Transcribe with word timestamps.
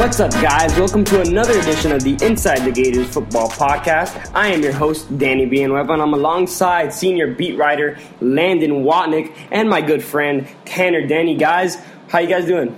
What's 0.00 0.18
up, 0.18 0.32
guys? 0.32 0.74
Welcome 0.78 1.04
to 1.04 1.20
another 1.20 1.60
edition 1.60 1.92
of 1.92 2.02
the 2.02 2.16
Inside 2.24 2.60
the 2.60 2.72
Gators 2.72 3.06
Football 3.08 3.50
Podcast. 3.50 4.32
I 4.34 4.48
am 4.48 4.62
your 4.62 4.72
host, 4.72 5.18
Danny 5.18 5.44
Villanueva, 5.44 5.92
and 5.92 6.00
I'm 6.00 6.14
alongside 6.14 6.94
senior 6.94 7.34
beat 7.34 7.58
writer 7.58 7.98
Landon 8.22 8.82
Watnick 8.82 9.36
and 9.50 9.68
my 9.68 9.82
good 9.82 10.02
friend 10.02 10.48
Tanner 10.64 11.06
Denny. 11.06 11.36
Guys, 11.36 11.76
how 12.08 12.20
you 12.20 12.28
guys 12.28 12.46
doing? 12.46 12.74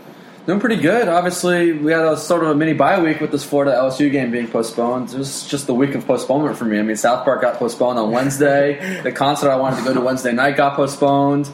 Doing 0.46 0.58
pretty 0.58 0.82
good. 0.82 1.06
Obviously, 1.06 1.70
we 1.70 1.92
had 1.92 2.04
a 2.04 2.16
sort 2.16 2.42
of 2.42 2.50
a 2.50 2.54
mini 2.56 2.72
bye 2.72 3.00
week 3.00 3.20
with 3.20 3.30
this 3.30 3.44
Florida 3.44 3.70
LSU 3.70 4.10
game 4.10 4.32
being 4.32 4.48
postponed. 4.48 5.14
It 5.14 5.18
was 5.18 5.46
just 5.46 5.68
the 5.68 5.74
week 5.74 5.94
of 5.94 6.04
postponement 6.04 6.58
for 6.58 6.64
me. 6.64 6.80
I 6.80 6.82
mean, 6.82 6.96
South 6.96 7.24
Park 7.24 7.42
got 7.42 7.54
postponed 7.54 8.00
on 8.00 8.10
Wednesday. 8.10 9.00
the 9.04 9.12
concert 9.12 9.48
I 9.48 9.54
wanted 9.54 9.76
to 9.76 9.84
go 9.84 9.94
to 9.94 10.00
Wednesday 10.00 10.32
night 10.32 10.56
got 10.56 10.74
postponed. 10.74 11.48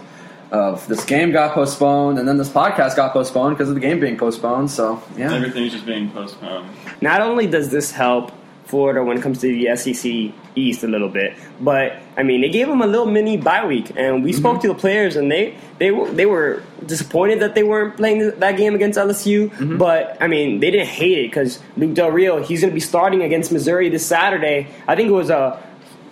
Uh, 0.50 0.76
this 0.86 1.04
game 1.04 1.30
got 1.30 1.52
postponed, 1.52 2.18
and 2.18 2.26
then 2.26 2.38
this 2.38 2.48
podcast 2.48 2.96
got 2.96 3.12
postponed 3.12 3.56
because 3.56 3.68
of 3.68 3.74
the 3.74 3.80
game 3.80 4.00
being 4.00 4.16
postponed. 4.16 4.70
So, 4.70 5.02
yeah. 5.16 5.34
Everything's 5.34 5.72
just 5.72 5.84
being 5.84 6.10
postponed. 6.10 6.70
Not 7.02 7.20
only 7.20 7.46
does 7.46 7.70
this 7.70 7.92
help 7.92 8.32
Florida 8.64 9.02
when 9.02 9.16
it 9.16 9.22
comes 9.22 9.40
to 9.40 9.46
the 9.46 9.74
SEC 9.76 10.34
East 10.54 10.84
a 10.84 10.86
little 10.86 11.08
bit, 11.08 11.34
but 11.60 11.96
I 12.18 12.22
mean 12.22 12.42
they 12.42 12.50
gave 12.50 12.66
them 12.66 12.82
a 12.82 12.86
little 12.86 13.06
mini 13.06 13.38
bye 13.38 13.64
week, 13.64 13.92
and 13.96 14.22
we 14.22 14.32
spoke 14.32 14.60
to 14.60 14.68
the 14.68 14.74
players, 14.74 15.16
and 15.16 15.30
they 15.32 15.56
they 15.78 15.90
they 16.12 16.26
were 16.26 16.62
disappointed 16.84 17.40
that 17.40 17.54
they 17.54 17.62
weren't 17.62 17.96
playing 17.96 18.30
that 18.38 18.56
game 18.58 18.74
against 18.74 18.98
LSU, 18.98 19.78
but 19.78 20.18
I 20.20 20.26
mean 20.26 20.60
they 20.60 20.70
didn't 20.70 20.88
hate 20.88 21.18
it 21.18 21.30
because 21.30 21.60
Luke 21.78 21.94
Del 21.94 22.10
Rio 22.10 22.42
he's 22.42 22.60
going 22.60 22.70
to 22.70 22.74
be 22.74 22.80
starting 22.80 23.22
against 23.22 23.52
Missouri 23.52 23.88
this 23.88 24.04
Saturday. 24.04 24.66
I 24.86 24.96
think 24.96 25.08
it 25.08 25.12
was 25.12 25.30
a 25.30 25.62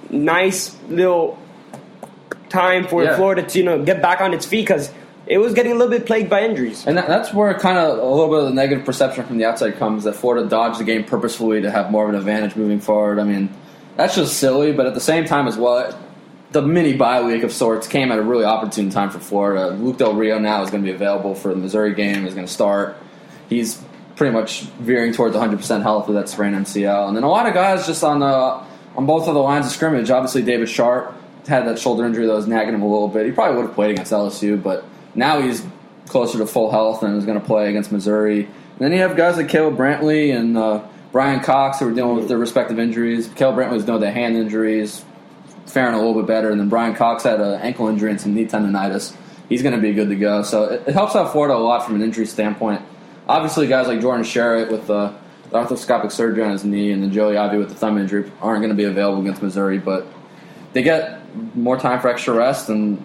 nice 0.09 0.77
little 0.89 1.39
time 2.49 2.87
for 2.87 3.03
Yeah. 3.05 3.17
Florida 3.17 3.43
to 3.43 3.59
you 3.59 3.65
know 3.65 3.83
get 3.83 4.01
back 4.03 4.21
on 4.21 4.33
its 4.35 4.47
feet 4.47 4.63
because 4.67 4.91
it 5.27 5.39
was 5.39 5.55
getting 5.55 5.73
a 5.73 5.75
little 5.75 5.91
bit 5.91 6.07
plagued 6.07 6.31
by 6.31 6.43
injuries. 6.43 6.87
And 6.87 6.97
that, 6.97 7.09
that's 7.09 7.35
where 7.35 7.53
kind 7.59 7.79
of 7.79 7.99
a 7.99 8.05
little 8.05 8.29
bit 8.29 8.39
of 8.39 8.45
the 8.45 8.55
negative 8.55 8.85
perception 8.85 9.25
from 9.25 9.39
the 9.39 9.45
outside 9.45 9.77
comes 9.77 10.05
that 10.05 10.15
Florida 10.15 10.49
dodged 10.49 10.79
the 10.79 10.85
game 10.85 11.03
purposefully 11.05 11.61
to 11.63 11.71
have 11.71 11.91
more 11.91 12.05
of 12.05 12.11
an 12.11 12.15
advantage 12.15 12.55
moving 12.55 12.79
forward. 12.79 13.19
I 13.19 13.25
mean, 13.25 13.53
that's 13.97 14.15
just 14.15 14.39
silly, 14.39 14.73
but 14.73 14.87
at 14.87 14.95
the 14.95 15.01
same 15.01 15.25
time 15.25 15.49
as 15.49 15.57
well, 15.57 15.99
the 16.53 16.63
mini 16.63 16.93
bye 16.93 17.23
week 17.23 17.43
of 17.43 17.53
sorts 17.53 17.89
came 17.89 18.13
at 18.13 18.19
a 18.19 18.23
really 18.23 18.45
opportune 18.45 18.89
time 18.91 19.11
for 19.11 19.19
Florida. 19.19 19.71
Luke 19.71 19.99
Del 19.99 20.15
Rio 20.15 20.39
now 20.39 20.63
is 20.63 20.71
going 20.71 20.85
to 20.85 20.89
be 20.89 20.95
available 20.95 21.35
for 21.35 21.49
the 21.49 21.57
Missouri 21.57 21.93
game, 21.95 22.25
is 22.25 22.35
going 22.35 22.47
to 22.47 22.53
start. 22.53 22.97
He's 23.49 23.83
pretty 24.15 24.33
much 24.33 24.63
veering 24.79 25.13
towards 25.13 25.35
100% 25.35 25.83
health 25.83 26.07
with 26.07 26.17
that 26.17 26.29
sprained 26.29 26.55
MCL. 26.55 27.09
And 27.09 27.17
then 27.17 27.25
a 27.25 27.29
lot 27.29 27.47
of 27.47 27.53
guys 27.55 27.85
just 27.87 28.05
on 28.05 28.21
the 28.21 28.63
on 28.97 29.05
both 29.07 29.29
of 29.29 29.35
the 29.35 29.41
lines 29.41 29.67
of 29.67 29.73
scrimmage. 29.73 30.09
Obviously, 30.11 30.43
David 30.43 30.69
Sharpe 30.69 31.15
had 31.47 31.67
that 31.67 31.79
shoulder 31.79 32.05
injury 32.05 32.27
that 32.27 32.33
was 32.33 32.47
nagging 32.47 32.75
him 32.75 32.83
a 32.83 32.89
little 32.89 33.09
bit. 33.09 33.27
He 33.27 33.33
probably 33.33 33.57
would 33.57 33.67
have 33.67 33.75
played 33.75 33.93
against 33.93 34.13
LSU, 34.13 34.61
but 34.63 34.85
now 35.15 35.41
he's 35.41 35.65
closer 36.07 36.39
to 36.39 36.47
full 36.47 36.71
health 36.71 37.03
and 37.03 37.17
is 37.17 37.25
going 37.25 37.41
to 37.41 37.45
play 37.45 37.69
against 37.69 37.93
Missouri. 37.93 38.45
And 38.45 38.79
then 38.79 38.93
you 38.93 38.99
have 38.99 39.17
guys 39.17 39.37
like 39.37 39.49
Caleb 39.49 39.77
Brantley 39.77 40.37
and 40.37 40.57
uh, 40.57 40.87
Brian 41.13 41.41
Cox 41.41 41.81
who 41.81 41.89
are 41.89 41.95
dealing 41.95 42.17
with 42.17 42.29
their 42.29 42.39
respective 42.39 42.79
injuries. 42.79 43.29
Caleb 43.29 43.57
Brantley's 43.57 43.85
dealing 43.85 44.01
with 44.01 44.09
the 44.09 44.13
hand 44.13 44.37
injuries, 44.37 45.05
faring 45.67 45.95
a 45.95 45.99
little 45.99 46.15
bit 46.15 46.27
better. 46.27 46.51
And 46.51 46.61
then 46.61 46.69
Brian 46.69 46.95
Cox 46.95 47.25
had 47.25 47.41
an 47.41 47.61
ankle 47.61 47.89
injury 47.89 48.11
and 48.11 48.21
some 48.21 48.35
knee 48.35 48.47
tendonitis. 48.47 49.17
He's 49.49 49.63
going 49.63 49.75
to 49.75 49.81
be 49.81 49.93
good 49.93 50.09
to 50.09 50.17
go. 50.17 50.43
So 50.43 50.65
it, 50.65 50.85
it 50.89 50.95
helps 50.95 51.17
out 51.17 51.33
Florida 51.33 51.55
a 51.55 51.59
lot 51.59 51.85
from 51.85 51.95
an 51.97 52.03
injury 52.03 52.27
standpoint. 52.27 52.83
Obviously, 53.29 53.67
guys 53.67 53.89
like 53.89 54.01
Jordan 54.01 54.25
Sherit 54.25 54.71
with 54.71 54.87
the 54.87 55.15
arthroscopic 55.51 56.13
surgery 56.13 56.43
on 56.43 56.51
his 56.51 56.65
knee 56.65 56.93
and 56.93 57.03
then 57.03 57.13
Joey 57.13 57.35
Ivie 57.35 57.59
with 57.59 57.69
the 57.69 57.75
thumb 57.75 57.99
injury 57.99 58.31
aren't 58.41 58.61
going 58.61 58.71
to 58.71 58.77
be 58.77 58.85
available 58.85 59.23
against 59.23 59.43
Missouri, 59.43 59.79
but 59.79 60.07
they 60.73 60.83
get 60.83 61.21
more 61.55 61.79
time 61.79 62.01
for 62.01 62.09
extra 62.09 62.35
rest 62.35 62.69
and 62.69 63.03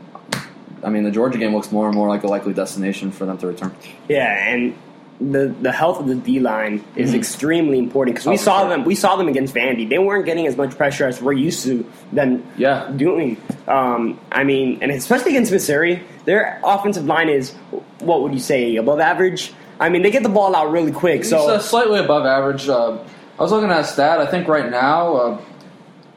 I 0.83 0.89
mean 0.89 1.03
the 1.03 1.11
Georgia 1.11 1.37
game 1.37 1.53
looks 1.53 1.71
more 1.71 1.87
and 1.87 1.95
more 1.95 2.07
like 2.07 2.23
a 2.23 2.27
likely 2.27 2.53
destination 2.53 3.11
for 3.11 3.25
them 3.25 3.37
to 3.39 3.47
return. 3.47 3.71
Yeah, 4.09 4.25
and 4.47 4.75
the 5.19 5.53
the 5.61 5.71
health 5.71 5.99
of 5.99 6.07
the 6.07 6.15
D 6.15 6.39
line 6.39 6.83
is 6.95 7.11
Mhm. 7.11 7.17
extremely 7.17 7.77
important 7.77 8.15
because 8.15 8.25
we 8.27 8.33
Oh, 8.33 8.37
saw 8.37 8.61
sure. 8.61 8.69
them 8.69 8.85
we 8.85 8.95
saw 8.95 9.15
them 9.15 9.27
against 9.27 9.53
Vandy. 9.53 9.87
They 9.87 9.99
weren't 9.99 10.25
getting 10.25 10.47
as 10.47 10.57
much 10.57 10.75
pressure 10.75 11.05
as 11.07 11.21
we're 11.21 11.33
used 11.33 11.63
to 11.65 11.85
them 12.11 12.43
Yeah. 12.57 12.89
doing. 12.95 13.37
Um, 13.67 14.17
I 14.31 14.43
mean, 14.43 14.79
and 14.81 14.91
especially 14.91 15.31
against 15.33 15.51
Missouri, 15.51 16.01
their 16.25 16.59
offensive 16.63 17.05
line 17.05 17.29
is 17.29 17.53
what 17.99 18.23
would 18.23 18.33
you 18.33 18.39
say 18.39 18.75
above 18.77 18.99
average? 18.99 19.53
I 19.79 19.89
mean, 19.89 20.01
they 20.01 20.09
get 20.11 20.23
the 20.23 20.29
ball 20.29 20.55
out 20.55 20.71
really 20.71 20.91
quick. 20.91 21.19
It's 21.21 21.29
So 21.29 21.47
uh, 21.47 21.59
slightly 21.59 21.99
above 21.99 22.25
average. 22.25 22.67
Uh, 22.67 22.93
I 23.39 23.43
was 23.43 23.51
looking 23.51 23.69
at 23.69 23.79
a 23.81 23.83
stat. 23.83 24.19
I 24.19 24.25
think 24.25 24.47
right 24.47 24.69
now, 24.71 25.15
uh, 25.15 25.37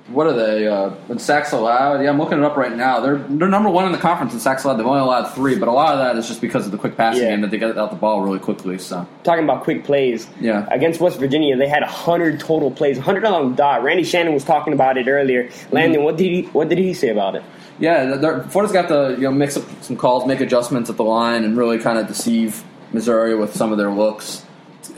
what 0.09 0.27
are 0.27 0.33
they? 0.35 0.67
Uh, 0.69 0.91
in 1.09 1.19
sacks 1.19 1.53
allowed? 1.53 2.03
Yeah, 2.03 2.11
I'm 2.11 2.19
looking 2.19 2.37
it 2.39 2.45
up 2.45 2.57
right 2.59 2.73
now. 2.77 3.01
They're 3.01 3.17
they're 3.17 3.49
number 3.49 3.71
one 3.71 3.87
in 3.87 3.93
the 3.93 3.99
conference 3.99 4.35
in 4.35 4.41
sacks 4.41 4.63
allowed. 4.65 4.77
They've 4.77 4.87
only 4.87 5.01
allowed 5.01 5.33
three, 5.35 5.57
but 5.59 5.67
a 5.67 5.73
lot 5.73 5.95
of 5.95 5.99
that 6.01 6.17
is 6.17 6.29
just 6.29 6.41
because 6.43 6.67
of 6.67 6.73
the 6.73 6.79
quick 6.79 6.97
passing 6.97 7.23
Yeah. 7.23 7.31
game 7.31 7.41
that 7.41 7.51
they 7.51 7.59
get 7.59 7.79
out 7.79 7.91
the 7.91 7.97
ball 7.97 8.21
really 8.21 8.39
quickly. 8.39 8.77
So 8.79 9.07
talking 9.23 9.45
about 9.45 9.65
quick 9.65 9.85
plays. 9.85 10.27
Yeah. 10.41 10.67
Against 10.71 11.01
West 11.01 11.19
Virginia, 11.19 11.57
they 11.57 11.69
had 11.69 11.83
hundred 11.83 12.39
total 12.39 12.71
plays, 12.71 12.99
hundred 12.99 13.25
on 13.25 13.51
the 13.51 13.57
dot. 13.57 13.83
Randy 13.83 14.05
Shannon 14.05 14.35
was 14.35 14.45
talking 14.45 14.73
about 14.75 14.99
it 14.99 15.09
earlier. 15.09 15.49
Landon, 15.71 16.01
Mm-hmm. 16.01 16.05
what 16.05 16.17
did 16.19 16.31
he 16.33 16.43
what 16.53 16.69
did 16.69 16.79
he 16.79 16.93
say 16.93 17.09
about 17.09 17.35
it? 17.37 17.43
Yeah, 17.79 18.19
Florida's 18.49 18.73
got 18.73 18.89
to 18.89 19.15
you 19.17 19.23
know 19.23 19.33
mix 19.33 19.57
up 19.57 19.65
some 19.81 19.97
calls, 19.97 20.27
make 20.27 20.41
adjustments 20.41 20.91
at 20.91 20.97
the 20.99 21.03
line, 21.05 21.45
and 21.45 21.57
really 21.57 21.79
kind 21.79 21.99
of 21.99 22.07
deceive 22.07 22.63
Missouri 22.93 23.35
with 23.35 23.57
some 23.57 23.73
of 23.73 23.79
their 23.79 23.91
looks. 23.91 24.45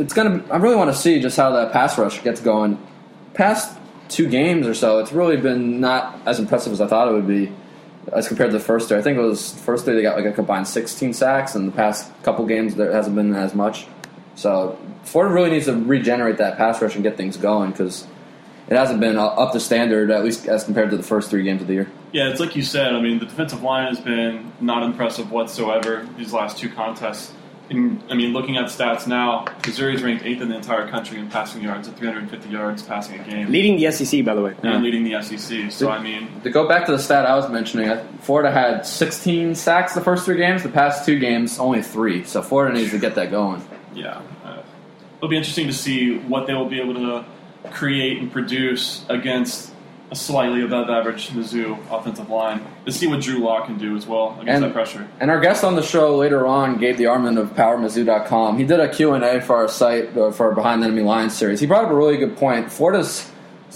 It's 0.01 0.13
gonna. 0.13 0.43
I 0.51 0.57
really 0.57 0.75
want 0.77 0.91
to 0.93 0.97
see 1.01 1.21
just 1.21 1.37
how 1.37 1.53
that 1.53 1.73
pass 1.73 1.97
rush 1.97 2.23
gets 2.25 2.41
going. 2.41 2.77
Past 3.35 3.79
two 4.09 4.29
games 4.29 4.67
or 4.67 4.75
so, 4.75 4.99
it's 4.99 5.13
really 5.13 5.37
been 5.37 5.81
not 5.81 6.21
as 6.27 6.39
impressive 6.39 6.73
as 6.73 6.81
I 6.81 6.87
thought 6.87 7.09
it 7.09 7.13
would 7.13 7.27
be 7.27 7.53
as 8.13 8.29
compared 8.29 8.51
to 8.51 8.59
the 8.59 8.65
first 8.65 8.89
three. 8.89 8.99
I 8.99 9.03
think 9.03 9.19
it 9.19 9.23
was 9.23 9.53
first 9.61 9.85
three 9.85 9.95
they 9.95 10.03
got 10.03 10.17
like 10.17 10.27
a 10.27 10.33
combined 10.33 10.69
16 10.69 11.13
sacks, 11.13 11.55
and 11.55 11.69
the 11.69 11.73
past 11.73 12.11
couple 12.23 12.47
games 12.47 12.75
there 12.75 12.93
hasn't 12.93 13.17
been 13.17 13.35
as 13.35 13.55
much. 13.55 13.87
So 14.35 14.79
Florida 15.05 15.35
really 15.35 15.51
needs 15.51 15.67
to 15.67 15.75
regenerate 15.75 16.39
that 16.39 16.57
pass 16.57 16.81
rush 16.81 16.95
and 16.95 17.03
get 17.03 17.17
things 17.17 17.37
going 17.37 17.71
because 17.71 18.07
it 18.69 18.77
hasn't 18.77 19.01
been 19.01 19.17
up 19.17 19.53
to 19.53 19.61
standard 19.61 20.11
at 20.11 20.25
least 20.25 20.47
as 20.47 20.65
compared 20.65 20.91
to 20.91 20.97
the 20.97 21.03
first 21.03 21.31
three 21.31 21.43
games 21.43 21.63
of 21.63 21.69
the 21.69 21.75
year. 21.75 21.91
Yeah, 22.13 22.29
it's 22.29 22.41
like 22.41 22.57
you 22.57 22.63
said. 22.63 22.95
I 22.95 23.01
mean, 23.01 23.19
the 23.19 23.27
defensive 23.27 23.63
line 23.63 23.89
has 23.89 24.01
been 24.01 24.53
not 24.61 24.83
impressive 24.83 25.31
whatsoever 25.31 26.07
these 26.17 26.33
last 26.33 26.59
two 26.59 26.69
contests. 26.69 27.33
And, 27.69 28.03
I 28.09 28.15
mean, 28.15 28.33
looking 28.33 28.57
at 28.57 28.67
stats 28.67 29.07
now, 29.09 29.45
Missouri's 29.67 30.03
ranked 30.03 30.25
eighth 30.25 30.41
in 30.41 30.49
the 30.49 30.55
entire 30.57 30.87
country 30.89 31.19
in 31.19 31.29
passing 31.29 31.63
yards 31.63 31.89
at 31.89 31.97
350 31.97 32.49
yards 32.49 32.83
passing 32.83 33.19
a 33.21 33.25
game, 33.25 33.51
Leading 33.51 33.77
the 33.77 33.91
SEC, 33.91 34.25
by 34.25 34.35
the 34.35 34.43
way. 34.43 34.55
and 34.63 34.85
leading 34.85 35.03
the 35.03 35.21
SEC. 35.21 35.73
So 35.73 35.91
I 35.91 36.01
mean, 36.01 36.29
To 36.43 36.51
go 36.51 36.69
back 36.69 36.87
to 36.87 36.93
the 36.93 36.99
stat 36.99 37.27
I 37.27 37.35
was 37.35 37.51
mentioning, 37.51 37.91
Florida 38.21 38.53
had 38.53 38.87
16 38.87 39.55
sacks 39.57 39.95
the 39.95 40.01
first 40.01 40.25
three 40.25 40.37
games. 40.37 40.63
The 40.63 40.69
past 40.69 41.05
two 41.05 41.19
games, 41.19 41.59
only 41.59 41.83
three. 41.83 42.23
So 42.25 42.41
Florida 42.41 42.77
needs 42.79 42.93
to 42.93 42.99
get 42.99 43.17
that 43.17 43.31
going. 43.33 43.63
yeah, 43.95 44.23
uh, 44.45 44.63
it'll 45.19 45.29
be 45.29 45.37
interesting 45.37 45.67
to 45.67 45.73
see 45.73 46.19
what 46.19 46.47
they 46.47 46.55
will 46.55 46.69
be 46.69 46.81
able 46.81 46.95
to 46.95 47.25
create 47.73 48.19
and 48.19 48.31
produce 48.31 49.05
against 49.09 49.73
a 50.11 50.15
slightly 50.15 50.63
above 50.63 50.89
average 50.89 51.31
Mizzou 51.31 51.79
offensive 51.91 52.31
line. 52.31 52.61
To 52.85 52.93
see 52.93 53.07
what 53.09 53.21
Drew 53.21 53.39
Lock 53.39 53.67
can 53.67 53.77
do 53.77 53.97
as 53.97 54.07
well 54.07 54.31
against 54.41 54.49
And- 54.49 54.65
that 54.65 54.73
pressure. 54.73 55.07
And 55.19 55.31
our 55.31 55.41
guest 55.41 55.65
on 55.65 55.75
the 55.75 55.83
show 55.83 56.17
later 56.17 56.47
on, 56.47 56.79
Gabe 56.79 56.97
DeArmond 56.97 57.39
of 57.39 57.55
PowerMizzou.com, 57.57 58.57
he 58.59 58.65
did 58.65 58.79
a 58.79 58.89
Q&A 58.89 59.41
for 59.41 59.57
our 59.57 59.69
site 59.69 60.17
uh, 60.17 60.31
for 60.31 60.47
our 60.49 60.55
Behind 60.55 60.83
the 60.83 60.87
Enemy 60.87 61.03
Lines 61.03 61.35
series. 61.37 61.59
He 61.61 61.67
brought 61.67 61.85
up 61.85 61.91
a 61.91 61.95
really 61.95 62.17
good 62.17 62.37
point. 62.37 62.71
Florida's 62.71 63.29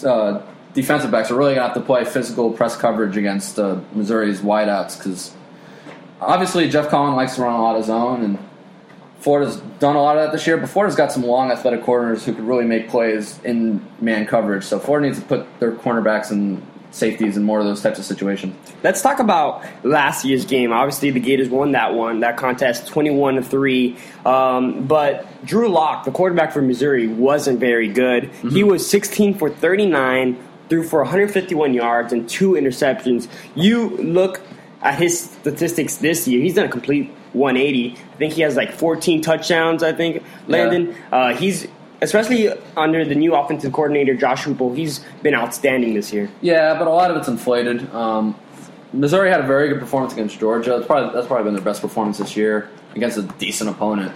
uh, 0.07 0.41
defensive 0.73 1.11
backs 1.11 1.31
are 1.33 1.35
really 1.35 1.55
going 1.55 1.69
to 1.69 1.75
have 1.75 1.75
to 1.75 1.81
play 1.85 2.05
physical 2.05 2.53
press 2.53 2.77
coverage 2.77 3.17
against 3.17 3.59
uh, 3.59 3.81
Missouri's 3.93 4.41
wideouts 4.41 4.99
because 4.99 5.33
obviously 6.21 6.69
Geoff 6.69 6.89
Collins 6.89 7.17
likes 7.17 7.35
to 7.37 7.43
run 7.43 7.55
a 7.59 7.63
lot 7.63 7.77
of 7.77 7.85
zone, 7.85 8.23
and 8.23 8.39
Florida's 9.21 9.57
done 9.79 9.97
a 9.97 10.03
lot 10.03 10.17
of 10.17 10.25
that 10.25 10.33
this 10.33 10.47
year. 10.47 10.57
But 10.57 10.69
Florida's 10.71 10.97
got 10.97 11.13
some 11.13 11.23
long, 11.23 11.51
athletic 11.51 11.85
corners 11.85 12.25
who 12.25 12.35
could 12.35 12.45
really 12.45 12.65
make 12.65 12.89
plays 12.89 13.39
in 13.45 13.87
man 14.01 14.27
coverage. 14.27 14.65
So 14.65 14.79
Florida 14.79 15.07
needs 15.07 15.21
to 15.21 15.27
put 15.27 15.61
their 15.61 15.73
cornerbacks 15.73 16.31
and 16.31 16.67
safeties 16.93 17.37
in 17.37 17.45
more 17.45 17.61
of 17.61 17.65
those 17.65 17.81
types 17.81 18.01
of 18.01 18.05
situations. 18.05 18.57
Let's 18.83 19.01
talk 19.01 19.21
about 19.21 19.65
last 19.85 20.25
year's 20.25 20.45
game. 20.45 20.73
Obviously, 20.73 21.13
the 21.13 21.21
Gators 21.21 21.49
won 21.49 21.71
that 21.73 21.95
one, 21.95 22.19
that 22.21 22.37
contest, 22.37 22.89
twenty-one 22.89 23.37
to 23.37 23.43
three. 23.43 23.97
Um, 24.27 24.89
but 24.89 25.27
Drew 25.45 25.69
Lock, 25.69 26.05
the 26.05 26.11
quarterback 26.11 26.53
for 26.53 26.63
Missouri, 26.63 27.07
wasn't 27.07 27.61
very 27.61 27.87
good. 27.87 28.25
He 28.51 28.65
was 28.65 28.89
sixteen 28.89 29.35
for 29.35 29.51
thirty-nine, 29.51 30.37
threw 30.69 30.83
for 30.83 31.01
one 31.01 31.09
hundred 31.09 31.31
fifty-one 31.31 31.75
yards 31.75 32.13
and 32.13 32.29
two 32.29 32.53
interceptions. 32.55 33.29
You 33.55 33.91
look 33.99 34.41
at 34.83 34.99
his 34.99 35.21
statistics 35.21 35.97
this 35.97 36.27
year; 36.27 36.41
he's 36.41 36.55
done 36.55 36.67
a 36.67 36.71
complete 36.71 37.11
one 37.33 37.57
eighty. 37.57 37.97
I 38.13 38.17
think 38.17 38.33
he 38.35 38.43
has 38.43 38.57
like 38.57 38.73
fourteen 38.73 39.23
touchdowns. 39.23 39.83
I 39.83 39.93
think 39.93 40.23
Landon. 40.47 40.95
Uh, 41.13 41.35
he's 41.35 41.67
especially 42.03 42.49
under 42.77 43.05
the 43.05 43.15
new 43.15 43.35
offensive 43.35 43.73
coordinator 43.73 44.15
Josh 44.15 44.45
Heupel. 44.45 44.75
He's 44.77 45.01
been 45.23 45.35
outstanding 45.35 45.95
this 45.95 46.13
year. 46.13 46.31
Yeah, 46.41 46.79
but 46.79 46.87
a 46.87 46.91
lot 46.91 47.11
of 47.11 47.17
it's 47.17 47.29
inflated. 47.29 47.93
Um, 47.95 48.35
Missouri 48.93 49.31
had 49.31 49.41
a 49.41 49.47
very 49.47 49.69
good 49.69 49.79
performance 49.79 50.13
against 50.13 50.41
Georgia. 50.41 50.71
That's 50.71 50.87
probably, 50.87 51.15
that's 51.15 51.27
probably 51.27 51.45
been 51.45 51.55
their 51.55 51.63
best 51.63 51.81
performance 51.81 52.19
this 52.19 52.37
year 52.37 52.71
against 52.95 53.19
a 53.19 53.23
decent 53.23 53.71
opponent. 53.71 54.13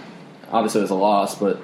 Obviously, 0.51 0.79
it 0.79 0.83
was 0.83 0.91
a 0.91 0.95
loss, 0.95 1.35
but 1.35 1.61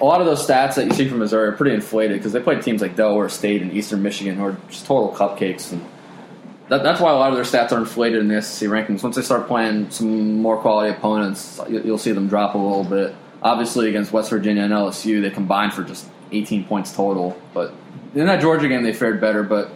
a 0.00 0.04
lot 0.04 0.20
of 0.20 0.26
those 0.26 0.46
stats 0.46 0.74
that 0.76 0.86
you 0.86 0.92
see 0.92 1.08
from 1.08 1.18
Missouri 1.18 1.48
are 1.48 1.52
pretty 1.52 1.74
inflated 1.74 2.18
because 2.18 2.32
they 2.32 2.40
played 2.40 2.62
teams 2.62 2.80
like 2.80 2.96
Delaware 2.96 3.28
State 3.28 3.62
and 3.62 3.72
Eastern 3.72 4.02
Michigan 4.02 4.36
who 4.36 4.44
are 4.44 4.56
just 4.68 4.86
total 4.86 5.14
cupcakes. 5.14 5.72
And 5.72 5.84
that, 6.68 6.82
that's 6.82 7.00
why 7.00 7.10
a 7.10 7.14
lot 7.16 7.30
of 7.30 7.36
their 7.36 7.44
stats 7.44 7.72
are 7.72 7.78
inflated 7.78 8.20
in 8.20 8.28
the 8.28 8.40
SEC 8.40 8.68
rankings. 8.68 9.02
Once 9.02 9.16
they 9.16 9.22
start 9.22 9.46
playing 9.46 9.90
some 9.90 10.40
more 10.40 10.56
quality 10.56 10.90
opponents, 10.96 11.60
you, 11.68 11.82
you'll 11.82 11.98
see 11.98 12.12
them 12.12 12.28
drop 12.28 12.54
a 12.54 12.58
little 12.58 12.84
bit. 12.84 13.14
Obviously, 13.42 13.88
against 13.88 14.12
West 14.12 14.30
Virginia 14.30 14.62
and 14.62 14.72
LSU, 14.72 15.20
they 15.20 15.30
combined 15.30 15.74
for 15.74 15.82
just 15.84 16.06
18 16.32 16.64
points 16.64 16.94
total. 16.96 17.38
But 17.52 17.74
in 18.14 18.26
that 18.26 18.40
Georgia 18.40 18.68
game, 18.68 18.82
they 18.82 18.92
fared 18.94 19.20
better. 19.20 19.42
But 19.42 19.70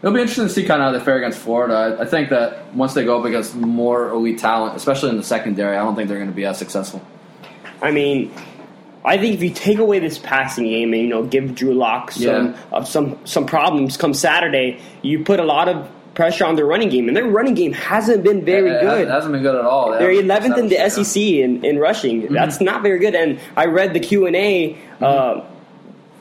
it'll 0.00 0.14
be 0.14 0.20
interesting 0.20 0.46
to 0.46 0.52
see 0.52 0.64
kind 0.64 0.80
of 0.80 0.86
how 0.92 0.98
they 0.98 1.04
fare 1.04 1.18
against 1.18 1.38
Florida. 1.38 1.74
I, 1.98 2.02
I 2.02 2.06
think 2.06 2.30
that 2.30 2.74
once 2.74 2.94
they 2.94 3.04
go 3.04 3.18
up 3.18 3.26
against 3.26 3.54
more 3.54 4.08
elite 4.08 4.38
talent, 4.38 4.76
especially 4.76 5.10
in 5.10 5.18
the 5.18 5.22
secondary, 5.22 5.76
I 5.76 5.80
don't 5.82 5.94
think 5.94 6.08
they're 6.08 6.16
going 6.18 6.30
to 6.30 6.34
be 6.36 6.46
as 6.46 6.56
successful. 6.58 7.02
I 7.82 7.90
mean, 7.90 8.32
I 9.04 9.18
think 9.18 9.34
if 9.34 9.42
you 9.42 9.50
take 9.50 9.78
away 9.78 9.98
this 9.98 10.18
passing 10.18 10.64
game 10.64 10.92
and 10.94 11.02
you 11.02 11.08
know 11.08 11.24
give 11.24 11.54
Drew 11.54 11.74
Lock 11.74 12.10
some 12.12 12.22
Yeah. 12.22 12.56
uh, 12.72 12.84
some 12.84 13.18
some 13.26 13.44
problems 13.46 13.96
come 13.98 14.14
Saturday, 14.14 14.80
you 15.02 15.24
put 15.24 15.40
a 15.40 15.44
lot 15.44 15.68
of 15.68 15.88
pressure 16.14 16.44
on 16.44 16.56
their 16.56 16.66
running 16.66 16.88
game, 16.88 17.08
and 17.08 17.16
their 17.16 17.26
running 17.26 17.54
game 17.54 17.72
hasn't 17.72 18.22
been 18.24 18.44
very 18.44 18.70
It- 18.70 18.76
it 18.76 18.80
good. 18.82 19.08
hasn't 19.08 19.32
been 19.32 19.42
good 19.42 19.54
at 19.54 19.64
all. 19.64 19.92
They 19.92 19.98
They're 19.98 20.22
11th 20.22 20.58
in 20.58 20.68
the 20.68 20.78
SEC 20.90 21.40
in, 21.42 21.64
in 21.64 21.78
rushing. 21.78 22.22
Mm-hmm. 22.22 22.34
That's 22.34 22.60
not 22.60 22.82
very 22.82 22.98
good. 22.98 23.14
And 23.14 23.38
I 23.56 23.66
read 23.66 23.94
the 23.94 24.00
Q 24.00 24.26
and 24.26 24.34
A. 24.36 24.76
Uh, 25.00 25.40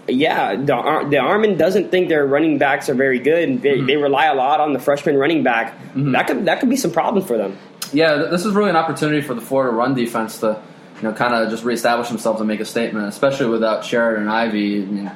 yeah, 0.08 0.56
the 0.56 0.74
DeArmond 0.74 1.58
doesn't 1.58 1.92
think 1.92 2.10
their 2.10 2.26
running 2.26 2.58
backs 2.58 2.90
are 2.90 2.94
very 2.96 3.20
good. 3.20 3.48
and 3.50 3.62
They, 3.62 3.78
Mm-hmm. 3.78 3.86
they 3.88 3.96
rely 3.98 4.26
a 4.26 4.34
lot 4.36 4.60
on 4.60 4.74
the 4.74 4.80
freshman 4.80 5.18
running 5.18 5.44
back. 5.44 5.78
That 5.96 6.28
could 6.28 6.46
that 6.46 6.60
could 6.60 6.70
be 6.70 6.78
some 6.78 6.92
problem 6.92 7.24
for 7.26 7.38
them. 7.38 7.58
Yeah, 7.94 8.16
this 8.30 8.46
is 8.46 8.54
really 8.54 8.70
an 8.70 8.76
opportunity 8.76 9.22
for 9.22 9.34
the 9.34 9.42
Florida 9.42 9.76
run 9.76 9.96
defense 9.96 10.40
to, 10.40 10.60
you 11.02 11.08
know, 11.08 11.14
kind 11.14 11.34
of 11.34 11.50
just 11.50 11.64
reestablish 11.64 12.08
themselves 12.10 12.40
and 12.42 12.48
make 12.48 12.60
a 12.60 12.66
statement, 12.66 13.08
especially 13.08 13.48
without 13.48 13.82
Sherit 13.82 14.18
and 14.18 14.28
Ivie. 14.30 14.84
I 14.84 14.86
mean, 14.86 15.12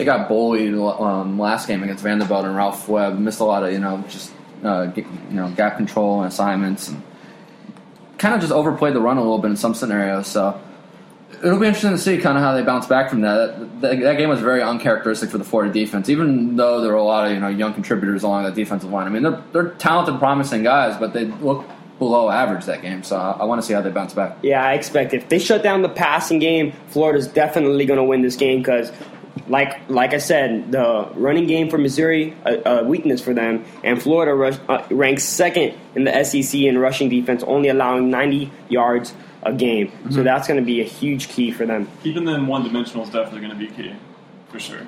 they 0.00 0.06
got 0.06 0.28
bullied 0.28 0.72
um, 0.74 1.38
last 1.38 1.68
game 1.68 1.82
against 1.82 2.02
Vanderbilt 2.02 2.46
and 2.46 2.56
Ralph 2.56 2.88
Webb. 2.88 3.18
Missed 3.18 3.40
a 3.40 3.44
lot 3.44 3.62
of, 3.62 3.70
you 3.70 3.78
know, 3.78 4.02
just 4.08 4.32
uh, 4.64 4.86
get, 4.86 5.04
you 5.04 5.36
know 5.36 5.50
gap 5.50 5.76
control 5.76 6.22
and 6.22 6.32
assignments, 6.32 6.88
and 6.88 7.02
kind 8.16 8.34
of 8.34 8.40
just 8.40 8.50
overplayed 8.50 8.94
the 8.94 9.00
run 9.00 9.18
a 9.18 9.20
little 9.20 9.36
bit 9.36 9.50
in 9.50 9.58
some 9.58 9.74
scenarios. 9.74 10.26
So 10.26 10.58
it'll 11.44 11.58
be 11.58 11.66
interesting 11.66 11.90
to 11.90 11.98
see 11.98 12.16
kind 12.16 12.38
of 12.38 12.42
how 12.42 12.54
they 12.54 12.62
bounce 12.62 12.86
back 12.86 13.10
from 13.10 13.20
that. 13.20 13.80
That, 13.82 14.00
that 14.00 14.16
game 14.16 14.30
was 14.30 14.40
very 14.40 14.62
uncharacteristic 14.62 15.28
for 15.28 15.36
the 15.36 15.44
Florida 15.44 15.70
defense, 15.70 16.08
even 16.08 16.56
though 16.56 16.80
there 16.80 16.92
were 16.92 16.98
a 16.98 17.04
lot 17.04 17.26
of 17.26 17.32
you 17.32 17.40
know 17.40 17.48
young 17.48 17.74
contributors 17.74 18.22
along 18.22 18.44
that 18.44 18.54
defensive 18.54 18.90
line. 18.90 19.06
I 19.06 19.10
mean, 19.10 19.22
they're 19.22 19.42
they're 19.52 19.68
talented, 19.74 20.18
promising 20.18 20.62
guys, 20.62 20.96
but 20.98 21.12
they 21.12 21.26
look 21.26 21.66
below 21.98 22.30
average 22.30 22.64
that 22.64 22.82
game. 22.82 23.02
So 23.02 23.16
I, 23.16 23.32
I 23.32 23.44
want 23.44 23.60
to 23.60 23.66
see 23.66 23.74
how 23.74 23.82
they 23.82 23.90
bounce 23.90 24.14
back. 24.14 24.38
Yeah, 24.42 24.64
I 24.64 24.72
expect 24.72 25.12
if 25.12 25.28
they 25.28 25.38
shut 25.38 25.62
down 25.62 25.82
the 25.82 25.88
passing 25.88 26.38
game, 26.38 26.72
Florida's 26.88 27.28
definitely 27.28 27.84
going 27.84 27.98
to 27.98 28.04
win 28.04 28.22
this 28.22 28.36
game 28.36 28.58
because, 28.58 28.90
like 29.48 29.88
like 29.88 30.12
I 30.14 30.18
said, 30.18 30.72
the 30.72 31.08
running 31.14 31.46
game 31.46 31.70
for 31.70 31.78
Missouri 31.78 32.36
a, 32.44 32.70
a 32.80 32.84
weakness 32.84 33.20
for 33.20 33.34
them, 33.34 33.64
and 33.84 34.00
Florida 34.02 34.34
rush, 34.34 34.56
uh, 34.68 34.84
ranks 34.90 35.24
second 35.24 35.74
in 35.94 36.04
the 36.04 36.24
SEC 36.24 36.60
in 36.60 36.78
rushing 36.78 37.08
defense, 37.08 37.42
only 37.44 37.68
allowing 37.68 38.10
90 38.10 38.50
yards 38.68 39.14
a 39.42 39.52
game. 39.52 39.90
So 40.10 40.22
that's 40.22 40.46
going 40.46 40.60
to 40.60 40.66
be 40.66 40.80
a 40.80 40.84
huge 40.84 41.28
key 41.28 41.50
for 41.50 41.64
them. 41.64 41.88
Keeping 42.02 42.24
them 42.24 42.46
one 42.46 42.62
dimensional 42.62 43.04
is 43.04 43.10
definitely 43.10 43.40
going 43.40 43.52
to 43.52 43.56
be 43.58 43.68
key, 43.68 43.94
for 44.48 44.58
sure. 44.60 44.80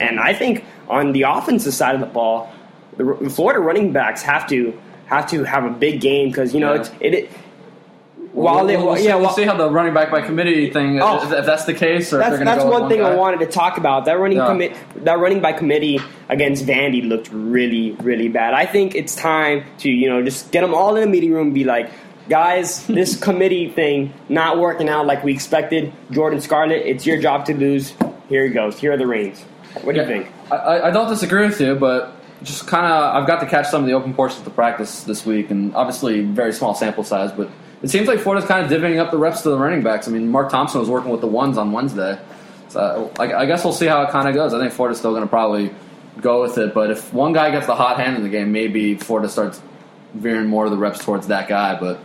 And 0.00 0.18
I 0.18 0.32
think 0.34 0.64
on 0.88 1.12
the 1.12 1.22
offensive 1.22 1.74
side 1.74 1.94
of 1.94 2.00
the 2.00 2.06
ball, 2.06 2.52
the, 2.96 3.04
the 3.20 3.30
Florida 3.30 3.60
running 3.60 3.92
backs 3.92 4.22
have 4.22 4.48
to 4.48 4.78
have 5.06 5.28
to 5.30 5.44
have 5.44 5.64
a 5.64 5.70
big 5.70 6.00
game 6.00 6.28
because 6.28 6.54
you 6.54 6.60
know 6.60 6.74
Yeah. 6.74 6.80
it's 6.80 6.90
it. 7.00 7.14
it 7.14 7.30
while 8.32 8.64
they, 8.66 8.76
we'll, 8.76 8.94
see, 8.96 9.04
yeah, 9.06 9.16
we'll 9.16 9.30
see 9.30 9.42
how 9.44 9.56
the 9.56 9.68
running 9.68 9.92
back 9.92 10.10
by 10.10 10.20
committee 10.20 10.70
thing, 10.70 11.00
Oh. 11.02 11.16
if, 11.24 11.32
if 11.32 11.46
that's 11.46 11.64
the 11.64 11.74
case, 11.74 12.12
or 12.12 12.18
That's, 12.18 12.36
they're 12.36 12.44
going 12.44 12.58
to 12.58 12.62
that's 12.62 12.64
one 12.64 12.88
thing 12.88 13.00
guy. 13.00 13.10
I 13.12 13.16
wanted 13.16 13.40
to 13.40 13.46
talk 13.46 13.76
about. 13.76 14.04
That 14.04 14.18
running 14.20 14.38
Yeah. 14.38 14.46
commit, 14.46 14.76
that 15.04 15.18
running 15.18 15.40
by 15.40 15.52
committee 15.52 15.98
against 16.28 16.64
Vandy 16.64 17.06
looked 17.06 17.28
really, 17.32 17.92
really 18.02 18.28
bad. 18.28 18.54
I 18.54 18.66
think 18.66 18.94
it's 18.94 19.16
time 19.16 19.64
to 19.78 19.90
you 19.90 20.08
know 20.08 20.22
just 20.22 20.52
get 20.52 20.60
them 20.60 20.74
all 20.74 20.94
in 20.96 21.02
a 21.02 21.06
meeting 21.10 21.32
room 21.32 21.48
and 21.48 21.54
be 21.54 21.64
like, 21.64 21.90
guys, 22.28 22.86
this 22.88 23.18
committee 23.18 23.68
thing 23.68 24.12
not 24.28 24.58
working 24.58 24.88
out 24.88 25.06
like 25.06 25.24
we 25.24 25.32
expected. 25.32 25.92
Jordan 26.12 26.40
Scarlett, 26.40 26.86
it's 26.86 27.04
your 27.06 27.20
job 27.20 27.46
to 27.46 27.54
lose. 27.54 27.94
Here 28.28 28.44
it 28.44 28.50
goes. 28.50 28.78
Here 28.78 28.92
are 28.92 28.96
the 28.96 29.06
reins. 29.08 29.40
What 29.82 29.94
do 29.96 30.00
you 30.02 30.06
think? 30.06 30.28
I- 30.52 30.56
I, 30.56 30.88
I 30.88 30.90
don't 30.92 31.08
disagree 31.08 31.46
with 31.46 31.60
you, 31.60 31.74
but 31.74 32.12
just 32.44 32.66
kind 32.68 32.86
of 32.86 33.16
I've 33.16 33.26
got 33.26 33.40
to 33.40 33.46
catch 33.46 33.68
some 33.68 33.82
of 33.82 33.86
the 33.88 33.92
open 33.94 34.14
portions 34.14 34.38
of 34.38 34.44
the 34.44 34.50
practice 34.52 35.02
this 35.02 35.26
week, 35.26 35.50
and 35.50 35.74
obviously 35.74 36.20
very 36.22 36.52
small 36.52 36.74
sample 36.74 37.02
size, 37.04 37.32
but 37.32 37.50
it 37.82 37.88
seems 37.88 38.08
like 38.08 38.20
Florida's 38.20 38.48
kind 38.48 38.64
of 38.64 38.70
divvying 38.70 38.98
up 38.98 39.10
the 39.10 39.18
reps 39.18 39.42
to 39.42 39.50
the 39.50 39.58
running 39.58 39.82
backs. 39.82 40.06
I 40.06 40.10
mean, 40.10 40.28
Mark 40.28 40.50
Thompson 40.50 40.80
was 40.80 40.88
working 40.88 41.10
with 41.10 41.20
the 41.20 41.26
ones 41.26 41.56
on 41.58 41.72
Wednesday, 41.72 42.18
so 42.68 43.12
I, 43.18 43.32
I 43.32 43.46
guess 43.46 43.64
we'll 43.64 43.72
see 43.72 43.86
how 43.86 44.02
it 44.02 44.10
kind 44.10 44.28
of 44.28 44.34
goes. 44.34 44.52
I 44.54 44.58
think 44.58 44.72
Florida's 44.72 44.98
still 44.98 45.12
going 45.12 45.22
to 45.22 45.28
probably 45.28 45.74
go 46.20 46.42
with 46.42 46.58
it, 46.58 46.74
but 46.74 46.90
if 46.90 47.12
one 47.12 47.32
guy 47.32 47.50
gets 47.50 47.66
the 47.66 47.74
hot 47.74 47.98
hand 47.98 48.16
in 48.16 48.22
the 48.22 48.28
game, 48.28 48.52
maybe 48.52 48.96
Florida 48.96 49.28
starts 49.28 49.62
veering 50.14 50.46
more 50.48 50.64
of 50.66 50.70
the 50.70 50.76
reps 50.76 51.04
towards 51.04 51.28
that 51.28 51.48
guy. 51.48 51.78
But 51.78 52.00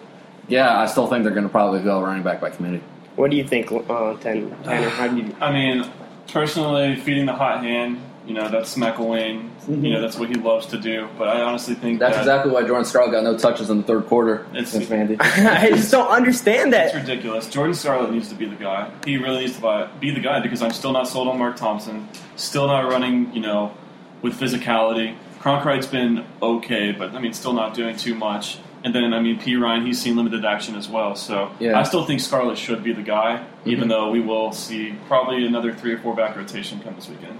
yeah, 0.47 0.79
I 0.79 0.85
still 0.85 1.07
think 1.07 1.23
they're 1.23 1.33
going 1.33 1.45
to 1.45 1.49
probably 1.49 1.81
go 1.81 2.01
running 2.01 2.23
back 2.23 2.39
by 2.39 2.49
committee. 2.49 2.83
What 3.15 3.31
do 3.31 3.37
you 3.37 3.47
think, 3.47 3.71
uh, 3.71 4.15
Tanner? 4.17 4.55
How 4.89 5.07
do 5.07 5.17
you? 5.17 5.35
I 5.41 5.51
mean, 5.51 5.89
personally, 6.27 6.95
feeding 6.97 7.25
the 7.25 7.33
hot 7.33 7.63
hand, 7.63 8.01
you 8.27 8.33
know, 8.33 8.49
that's 8.49 8.75
McElwain. 8.75 9.49
You 9.67 9.93
know, 9.93 10.01
that's 10.01 10.17
what 10.17 10.29
he 10.29 10.35
loves 10.35 10.65
to 10.67 10.77
do. 10.79 11.07
But 11.17 11.27
I 11.27 11.41
honestly 11.41 11.75
think 11.75 11.99
That's 11.99 12.15
that 12.15 12.21
exactly 12.21 12.51
why 12.51 12.63
Jordan 12.63 12.85
Scarlett 12.85 13.11
got 13.11 13.23
no 13.23 13.37
touches 13.37 13.69
in 13.69 13.77
the 13.77 13.83
third 13.83 14.07
quarter 14.07 14.45
It's- 14.55 14.73
against 14.73 14.91
Vandy. 14.91 15.17
I 15.21 15.69
just 15.69 15.91
don't 15.91 16.09
understand 16.09 16.73
that. 16.73 16.87
it's 16.87 16.95
ridiculous. 16.95 17.49
Jordan 17.49 17.73
Scarlett 17.75 18.11
needs 18.11 18.29
to 18.29 18.35
be 18.35 18.45
the 18.45 18.55
guy. 18.55 18.91
He 19.05 19.17
really 19.17 19.41
needs 19.45 19.57
to 19.59 19.89
be 19.99 20.11
the 20.11 20.19
guy 20.19 20.39
because 20.39 20.61
I'm 20.61 20.71
still 20.71 20.91
not 20.91 21.07
sold 21.07 21.27
on 21.27 21.37
Mark 21.37 21.55
Thompson. 21.55 22.07
Still 22.35 22.67
not 22.67 22.89
running, 22.91 23.33
you 23.33 23.41
know, 23.41 23.73
with 24.21 24.39
physicality. 24.39 25.15
Cronkrite's 25.39 25.87
been 25.87 26.25
okay, 26.41 26.91
but 26.91 27.11
I 27.13 27.19
mean, 27.19 27.33
still 27.33 27.53
not 27.53 27.73
doing 27.75 27.95
too 27.95 28.15
much. 28.15 28.57
And 28.83 28.93
then, 28.93 29.13
I 29.15 29.19
mean, 29.19 29.39
Perine, 29.39 29.83
he's 29.85 29.99
seen 29.99 30.15
limited 30.15 30.45
action 30.45 30.75
as 30.75 30.87
well. 30.87 31.15
So 31.15 31.49
Yeah. 31.59 31.79
I 31.79 31.83
still 31.83 32.05
think 32.05 32.19
Scarlett 32.21 32.57
should 32.57 32.83
be 32.83 32.93
the 32.93 33.01
guy, 33.01 33.43
even 33.65 33.85
Mhm. 33.87 33.89
though 33.89 34.11
we 34.11 34.19
will 34.21 34.51
see 34.51 34.93
probably 35.07 35.45
another 35.45 35.73
three 35.73 35.93
or 35.93 35.97
four 35.97 36.15
back 36.15 36.35
rotation 36.37 36.79
come 36.83 36.93
this 36.95 37.09
weekend. 37.09 37.39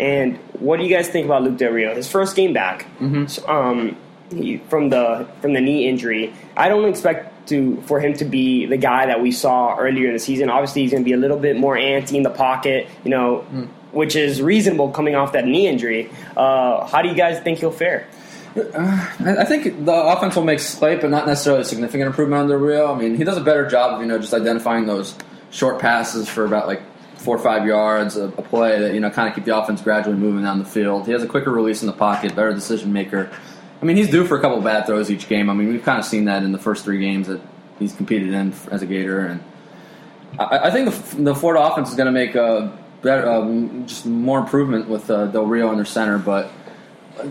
And 0.00 0.36
what 0.58 0.78
do 0.78 0.84
you 0.84 0.94
guys 0.94 1.08
think 1.08 1.26
about 1.26 1.42
Luke 1.42 1.56
Del 1.56 1.72
Rio? 1.72 1.94
His 1.94 2.08
first 2.08 2.36
game 2.36 2.52
back, 2.52 2.86
Mhm. 3.00 3.48
Um, 3.48 3.96
he, 4.30 4.58
from 4.68 4.90
the 4.90 5.26
from 5.40 5.54
the 5.54 5.60
knee 5.60 5.88
injury. 5.88 6.32
I 6.56 6.68
don't 6.68 6.88
expect 6.88 7.48
to 7.48 7.82
for 7.86 7.98
him 7.98 8.12
to 8.14 8.24
be 8.24 8.66
the 8.66 8.76
guy 8.76 9.06
that 9.06 9.22
we 9.22 9.32
saw 9.32 9.76
earlier 9.76 10.08
in 10.08 10.12
the 10.12 10.18
season. 10.18 10.50
Obviously, 10.50 10.82
he's 10.82 10.90
going 10.90 11.02
to 11.02 11.08
be 11.08 11.14
a 11.14 11.16
little 11.16 11.38
bit 11.38 11.56
more 11.56 11.76
antsy 11.76 12.14
in 12.16 12.22
the 12.22 12.30
pocket, 12.30 12.86
you 13.04 13.10
know, 13.10 13.44
which 13.92 14.14
is 14.16 14.42
reasonable 14.42 14.90
coming 14.90 15.14
off 15.14 15.32
that 15.32 15.46
knee 15.46 15.66
injury. 15.66 16.10
Uh, 16.36 16.86
how 16.86 17.00
do 17.02 17.08
you 17.08 17.14
guys 17.14 17.40
think 17.40 17.58
he'll 17.58 17.70
fare? 17.72 18.06
I 18.56 19.36
I 19.40 19.44
think 19.44 19.84
the 19.84 19.92
offense 19.94 20.36
will 20.36 20.44
make 20.44 20.60
slight, 20.60 21.00
but 21.00 21.10
not 21.10 21.26
necessarily 21.26 21.62
a 21.62 21.64
significant 21.64 22.06
improvement 22.08 22.42
on 22.42 22.48
the 22.48 22.58
real. 22.58 22.86
I 22.88 22.98
mean, 22.98 23.16
he 23.16 23.24
does 23.24 23.36
a 23.36 23.40
better 23.42 23.66
job 23.68 23.94
of 23.94 24.00
you 24.00 24.06
know 24.06 24.18
just 24.18 24.34
identifying 24.34 24.86
those 24.86 25.14
short 25.50 25.78
passes 25.78 26.28
for 26.28 26.44
about 26.44 26.66
like 26.66 26.82
four 27.18 27.36
or 27.36 27.38
five 27.38 27.66
yards, 27.66 28.16
a, 28.16 28.24
a 28.24 28.42
play 28.42 28.78
that 28.78 28.94
you 28.94 29.00
know 29.00 29.10
kind 29.10 29.28
of 29.28 29.34
keep 29.34 29.44
the 29.44 29.56
offense 29.56 29.80
gradually 29.82 30.16
moving 30.16 30.42
down 30.42 30.58
the 30.58 30.64
field. 30.64 31.06
He 31.06 31.12
has 31.12 31.22
a 31.22 31.26
quicker 31.26 31.50
release 31.50 31.82
in 31.82 31.86
the 31.86 31.92
pocket, 31.92 32.34
better 32.34 32.52
decision 32.52 32.92
maker. 32.92 33.30
I 33.80 33.84
mean, 33.84 33.96
he's 33.96 34.10
due 34.10 34.24
for 34.24 34.36
a 34.36 34.40
couple 34.40 34.60
bad 34.60 34.86
throws 34.86 35.10
each 35.10 35.28
game. 35.28 35.48
I 35.48 35.54
mean, 35.54 35.68
we've 35.68 35.84
kind 35.84 35.98
of 35.98 36.04
seen 36.04 36.24
that 36.24 36.42
in 36.42 36.52
the 36.52 36.58
first 36.58 36.84
three 36.84 36.98
games 36.98 37.28
that 37.28 37.40
he's 37.78 37.94
competed 37.94 38.32
in 38.32 38.52
as 38.70 38.82
a 38.82 38.86
Gator, 38.86 39.20
and 39.26 39.42
I, 40.38 40.58
I 40.58 40.70
think 40.70 40.92
the, 40.92 41.22
the 41.22 41.34
Florida 41.34 41.64
offense 41.64 41.90
is 41.90 41.94
going 41.94 42.06
to 42.06 42.12
make 42.12 42.34
a 42.34 42.76
better, 43.02 43.30
um, 43.30 43.86
just 43.86 44.06
more 44.06 44.38
improvement 44.38 44.88
with 44.88 45.10
uh, 45.10 45.26
Del 45.26 45.46
Rio 45.46 45.70
in 45.70 45.76
their 45.76 45.84
center, 45.84 46.18
but 46.18 46.50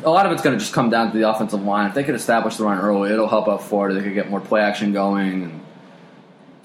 a 0.04 0.10
lot 0.10 0.26
of 0.26 0.32
it's 0.32 0.42
going 0.42 0.56
to 0.56 0.60
just 0.60 0.74
come 0.74 0.90
down 0.90 1.12
to 1.12 1.18
the 1.18 1.30
offensive 1.30 1.64
line. 1.64 1.88
If 1.88 1.96
they 1.96 2.04
could 2.04 2.16
establish 2.16 2.58
the 2.58 2.66
run 2.66 2.80
early, 2.80 3.12
it'll 3.12 3.28
help 3.28 3.48
out 3.48 3.64
Florida. 3.64 3.96
They 3.96 4.04
could 4.04 4.14
get 4.14 4.30
more 4.30 4.42
play 4.42 4.62
action 4.62 4.92
going. 4.94 5.44
And 5.44 5.66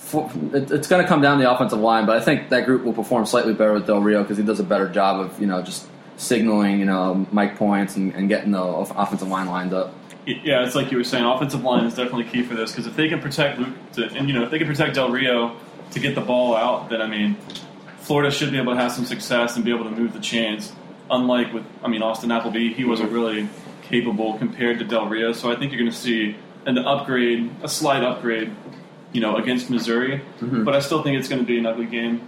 for, 0.02 0.30
it, 0.52 0.70
it's 0.70 0.88
going 0.88 1.02
to 1.02 1.08
come 1.08 1.22
down 1.22 1.38
the 1.38 1.50
offensive 1.50 1.78
line, 1.78 2.06
but 2.06 2.16
I 2.16 2.20
think 2.20 2.50
that 2.50 2.66
group 2.66 2.84
will 2.84 2.92
perform 2.92 3.24
slightly 3.24 3.54
better 3.54 3.72
with 3.72 3.86
Del 3.86 4.00
Rio 4.00 4.22
because 4.22 4.36
he 4.36 4.42
does 4.42 4.60
a 4.60 4.64
better 4.64 4.88
job 4.88 5.20
of 5.20 5.40
you 5.40 5.46
know 5.46 5.62
just 5.62 5.86
signaling 6.16 6.78
you 6.78 6.84
know 6.84 7.26
Mike 7.32 7.56
points 7.56 7.96
and, 7.96 8.14
and 8.14 8.28
getting 8.28 8.50
the 8.50 8.62
offensive 8.62 9.28
line 9.28 9.46
lined 9.46 9.72
up. 9.72 9.94
Yeah, 10.26 10.64
it's 10.64 10.74
like 10.74 10.90
you 10.92 10.98
were 10.98 11.04
saying. 11.04 11.24
Offensive 11.24 11.64
line 11.64 11.84
is 11.84 11.94
definitely 11.94 12.24
key 12.24 12.42
for 12.42 12.54
this 12.54 12.72
because 12.72 12.86
if 12.86 12.94
they 12.94 13.08
can 13.08 13.20
protect 13.20 13.58
Luke, 13.58 13.74
to, 13.94 14.04
and 14.14 14.28
you 14.28 14.34
know 14.34 14.42
if 14.42 14.50
they 14.50 14.58
can 14.58 14.66
protect 14.66 14.94
Del 14.96 15.10
Rio 15.10 15.56
to 15.92 16.00
get 16.00 16.14
the 16.14 16.20
ball 16.20 16.54
out, 16.56 16.90
then 16.90 17.00
I 17.00 17.06
mean, 17.06 17.36
Florida 18.00 18.30
should 18.30 18.50
be 18.50 18.58
able 18.58 18.74
to 18.74 18.80
have 18.80 18.92
some 18.92 19.04
success 19.04 19.56
and 19.56 19.64
be 19.64 19.72
able 19.72 19.84
to 19.84 19.90
move 19.90 20.12
the 20.12 20.20
chains. 20.20 20.72
Unlike 21.10 21.52
with, 21.52 21.64
I 21.82 21.88
mean, 21.88 22.02
Austin 22.02 22.30
Appleby, 22.30 22.72
he 22.72 22.84
wasn't 22.84 23.12
really 23.12 23.48
capable 23.82 24.38
compared 24.38 24.78
to 24.80 24.84
Del 24.84 25.08
Rio. 25.08 25.32
So 25.32 25.50
I 25.50 25.56
think 25.56 25.72
you're 25.72 25.80
going 25.80 25.90
to 25.90 25.96
see 25.96 26.36
an 26.66 26.78
upgrade, 26.78 27.50
a 27.62 27.68
slight 27.68 28.02
upgrade, 28.02 28.54
you 29.12 29.20
know, 29.20 29.36
against 29.36 29.68
Missouri. 29.70 30.22
Mhm. 30.40 30.64
But 30.64 30.74
I 30.74 30.80
still 30.80 31.02
think 31.02 31.18
it's 31.18 31.28
going 31.28 31.40
to 31.42 31.46
be 31.46 31.58
an 31.58 31.66
ugly 31.66 31.86
game. 31.86 32.20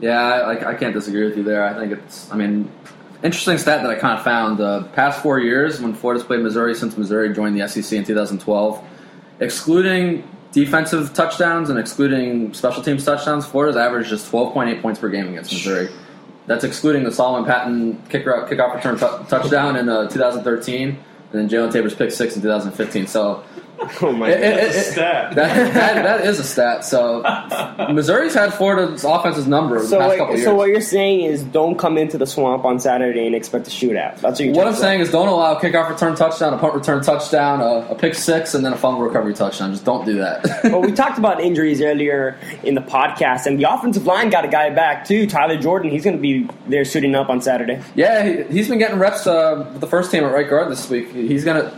Yeah, 0.00 0.20
I, 0.20 0.54
I- 0.54 0.70
I 0.70 0.74
can't 0.74 0.94
disagree 0.94 1.24
with 1.24 1.36
you 1.36 1.42
there. 1.42 1.64
I 1.64 1.74
think 1.74 1.92
it's, 1.92 2.30
I 2.32 2.36
mean, 2.36 2.70
interesting 3.22 3.58
stat 3.58 3.82
that 3.82 3.90
I 3.90 3.96
kind 3.96 4.18
of 4.18 4.24
found. 4.24 4.58
The 4.58 4.84
past 4.94 5.22
four 5.22 5.38
years, 5.38 5.80
when 5.80 5.92
Florida's 5.94 6.24
played 6.24 6.40
Missouri 6.40 6.74
since 6.74 6.96
Missouri 6.96 7.32
joined 7.34 7.58
the 7.60 7.66
SEC 7.68 7.98
in 7.98 8.04
2012, 8.04 8.82
excluding 9.40 10.28
defensive 10.52 11.12
touchdowns 11.14 11.70
and 11.70 11.78
excluding 11.78 12.52
special 12.54 12.82
teams 12.82 13.04
touchdowns, 13.04 13.46
Florida's 13.46 13.76
averaged 13.76 14.08
just 14.08 14.30
12.8 14.30 14.82
points 14.82 14.98
per 15.00 15.08
game 15.08 15.28
against 15.28 15.52
Missouri. 15.52 15.88
That's 16.46 16.64
excluding 16.64 17.04
the 17.04 17.12
Solomon 17.12 17.44
Patton 17.48 18.02
kick, 18.08 18.24
kickoff 18.24 18.74
return 18.74 18.96
t- 18.98 19.28
touchdown 19.28 19.76
in 19.76 19.88
uh, 19.88 20.08
2013, 20.08 20.88
and 20.88 20.98
then 21.32 21.48
Jalen 21.48 21.70
Tabor's 21.72 21.94
pick 21.94 22.10
six 22.10 22.34
in 22.34 22.42
2015. 22.42 23.06
So 23.06 23.44
Oh 24.02 24.12
my 24.12 24.28
It- 24.28 24.40
god. 24.40 24.42
it- 24.44 24.56
That's 24.60 24.76
a 24.76 24.78
it- 24.80 24.92
stat. 24.92 25.34
that, 25.36 25.74
that, 25.74 26.02
that 26.02 26.20
is 26.26 26.38
a 26.38 26.44
stat. 26.44 26.84
So 26.84 27.22
Missouri's 27.92 28.34
had 28.34 28.52
Florida's 28.54 29.04
offense's 29.04 29.46
number 29.46 29.80
the 29.80 29.86
So, 29.88 29.98
past 29.98 30.08
what, 30.08 30.18
couple 30.18 30.34
years. 30.34 30.44
so 30.46 30.54
what 30.54 30.68
you're 30.68 30.80
saying 30.80 31.20
is 31.22 31.42
don't 31.44 31.78
come 31.78 31.96
into 31.98 32.18
the 32.18 32.26
swamp 32.26 32.64
on 32.64 32.78
Saturday 32.78 33.26
and 33.26 33.34
expect 33.34 33.66
a 33.68 33.70
shootout. 33.70 34.16
That's 34.20 34.22
what 34.22 34.40
you're 34.40 34.54
What 34.54 34.66
I'm 34.66 34.72
to 34.74 34.78
say. 34.78 34.82
saying 34.84 35.00
is, 35.00 35.10
don't 35.10 35.28
allow 35.28 35.56
a 35.56 35.60
kickoff 35.60 35.88
return 35.88 36.14
touchdown, 36.14 36.52
a 36.54 36.58
punt 36.58 36.74
return 36.74 37.02
touchdown, 37.02 37.60
a, 37.60 37.90
a 37.90 37.94
pick 37.94 38.14
six, 38.14 38.54
and 38.54 38.64
then 38.64 38.72
a 38.72 38.76
fumble 38.76 39.00
recovery 39.02 39.34
touchdown. 39.34 39.72
Just 39.72 39.84
don't 39.84 40.04
do 40.04 40.18
that. 40.18 40.44
well, 40.64 40.82
we 40.82 40.92
talked 40.92 41.18
about 41.18 41.40
injuries 41.40 41.80
earlier 41.80 42.38
in 42.62 42.74
the 42.74 42.80
podcast, 42.82 43.46
and 43.46 43.58
the 43.58 43.64
offensive 43.72 44.06
line 44.06 44.28
got 44.30 44.44
a 44.44 44.48
guy 44.48 44.70
back 44.70 45.06
too, 45.06 45.26
Tyler 45.26 45.56
Jordan. 45.58 45.90
He's 45.90 46.04
going 46.04 46.16
to 46.16 46.22
be 46.22 46.48
there 46.68 46.84
suiting 46.84 47.14
up 47.14 47.28
on 47.30 47.40
Saturday. 47.40 47.80
yeah, 47.94 48.22
he, 48.24 48.42
he's 48.54 48.68
been 48.68 48.78
getting 48.78 48.98
reps 48.98 49.26
uh, 49.26 49.66
with 49.72 49.80
the 49.80 49.86
first 49.86 50.10
team 50.10 50.24
at 50.24 50.32
right 50.32 50.48
guard 50.48 50.70
this 50.70 50.88
week. 50.90 51.10
He's 51.12 51.44
gonna 51.44 51.72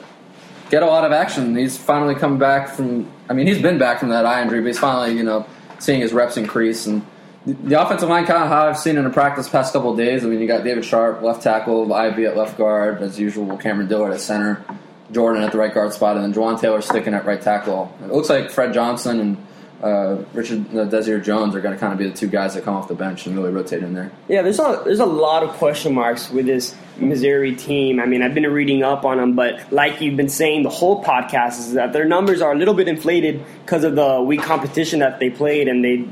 get 0.73 0.83
a 0.83 0.87
lot 0.87 1.05
of 1.05 1.13
action. 1.13 1.55
He's 1.55 1.77
finally 1.77 2.15
come 2.17 2.39
back 2.39 2.71
from. 2.71 3.09
I 3.29 3.35
mean, 3.35 3.47
he's 3.47 3.61
been 3.61 3.79
back 3.79 4.01
from 4.01 4.09
that 4.09 4.25
eye 4.27 4.43
injury, 4.43 4.61
but 4.61 4.69
he's 4.69 4.79
finally, 4.79 5.15
you 5.17 5.23
know, 5.23 5.47
seeing 5.79 6.01
his 6.01 6.13
reps 6.13 6.37
increase 6.37 6.87
and. 6.87 7.07
The 7.45 7.55
the 7.55 7.83
offensive 7.83 8.09
line, 8.09 8.25
kind 8.25 8.41
of 8.45 8.49
how 8.49 8.69
I've 8.69 8.79
seen 8.79 8.97
in 8.97 9.05
in 9.05 9.13
practice 9.13 9.47
the 9.47 9.51
past 9.53 9.73
couple 9.73 9.97
days. 9.97 10.25
I 10.25 10.29
mean, 10.29 10.39
you 10.39 10.47
got 10.47 10.63
David 10.63 10.85
Sharpe, 10.85 11.23
left 11.23 11.43
tackle, 11.43 11.93
Ivey 11.93 12.25
at 12.25 12.37
left 12.37 12.57
guard, 12.57 13.03
as 13.03 13.19
usual. 13.19 13.57
Cameron 13.57 13.89
Dillard 13.89 14.13
at 14.13 14.21
center, 14.21 14.65
Jordan 15.11 15.43
at 15.43 15.51
the 15.51 15.59
right 15.59 15.75
guard 15.75 15.93
spot, 15.93 16.17
and 16.17 16.25
then 16.25 16.33
Jawaan 16.33 16.61
Taylor 16.61 16.81
sticking 16.81 17.15
at 17.15 17.25
right 17.25 17.43
tackle. 17.43 17.93
It 18.05 18.13
looks 18.13 18.29
like 18.29 18.53
Fred 18.53 18.73
Johnson 18.73 19.19
and 19.19 19.37
uh, 19.83 20.25
Richerd 20.33 20.75
uh, 20.77 20.85
Desir 20.85 21.21
Jones 21.21 21.55
are 21.55 21.61
going 21.61 21.75
to 21.75 21.81
kind 21.81 21.93
of 21.93 21.99
be 21.99 22.09
the 22.09 22.17
two 22.17 22.29
guys 22.29 22.55
that 22.55 22.65
come 22.65 22.75
off 22.75 22.89
the 22.89 22.95
bench 22.95 23.27
and 23.27 23.37
really 23.37 23.51
rotate 23.51 23.83
in 23.83 23.95
there. 23.95 24.13
Yeah, 24.29 24.43
there's 24.43 24.61
a 24.61 24.83
there's 24.85 25.01
a 25.01 25.07
lot 25.07 25.43
of 25.43 25.51
question 25.51 25.95
marks 25.95 26.31
with 26.31 26.47
this 26.47 26.75
Missouri 26.99 27.55
team. 27.57 27.99
I 27.99 28.07
mean, 28.07 28.23
I've 28.23 28.35
been 28.35 28.51
reading 28.53 28.83
up 28.83 29.05
on 29.05 29.19
them, 29.19 29.35
but 29.35 29.73
like 29.73 30.01
you've 30.01 30.17
been 30.17 30.29
saying 30.29 30.63
the 30.63 30.71
whole 30.71 31.03
podcast 31.03 31.59
is 31.59 31.73
that 31.73 31.93
their 31.93 32.05
numbers 32.05 32.41
are 32.41 32.53
a 32.53 32.57
little 32.57 32.75
bit 32.75 32.87
inflated 32.87 33.45
because 33.65 33.83
of 33.83 33.97
the 33.97 34.23
weak 34.23 34.43
competition 34.43 35.01
that 35.01 35.19
they 35.19 35.31
played, 35.31 35.67
and 35.67 35.85
they 35.85 36.09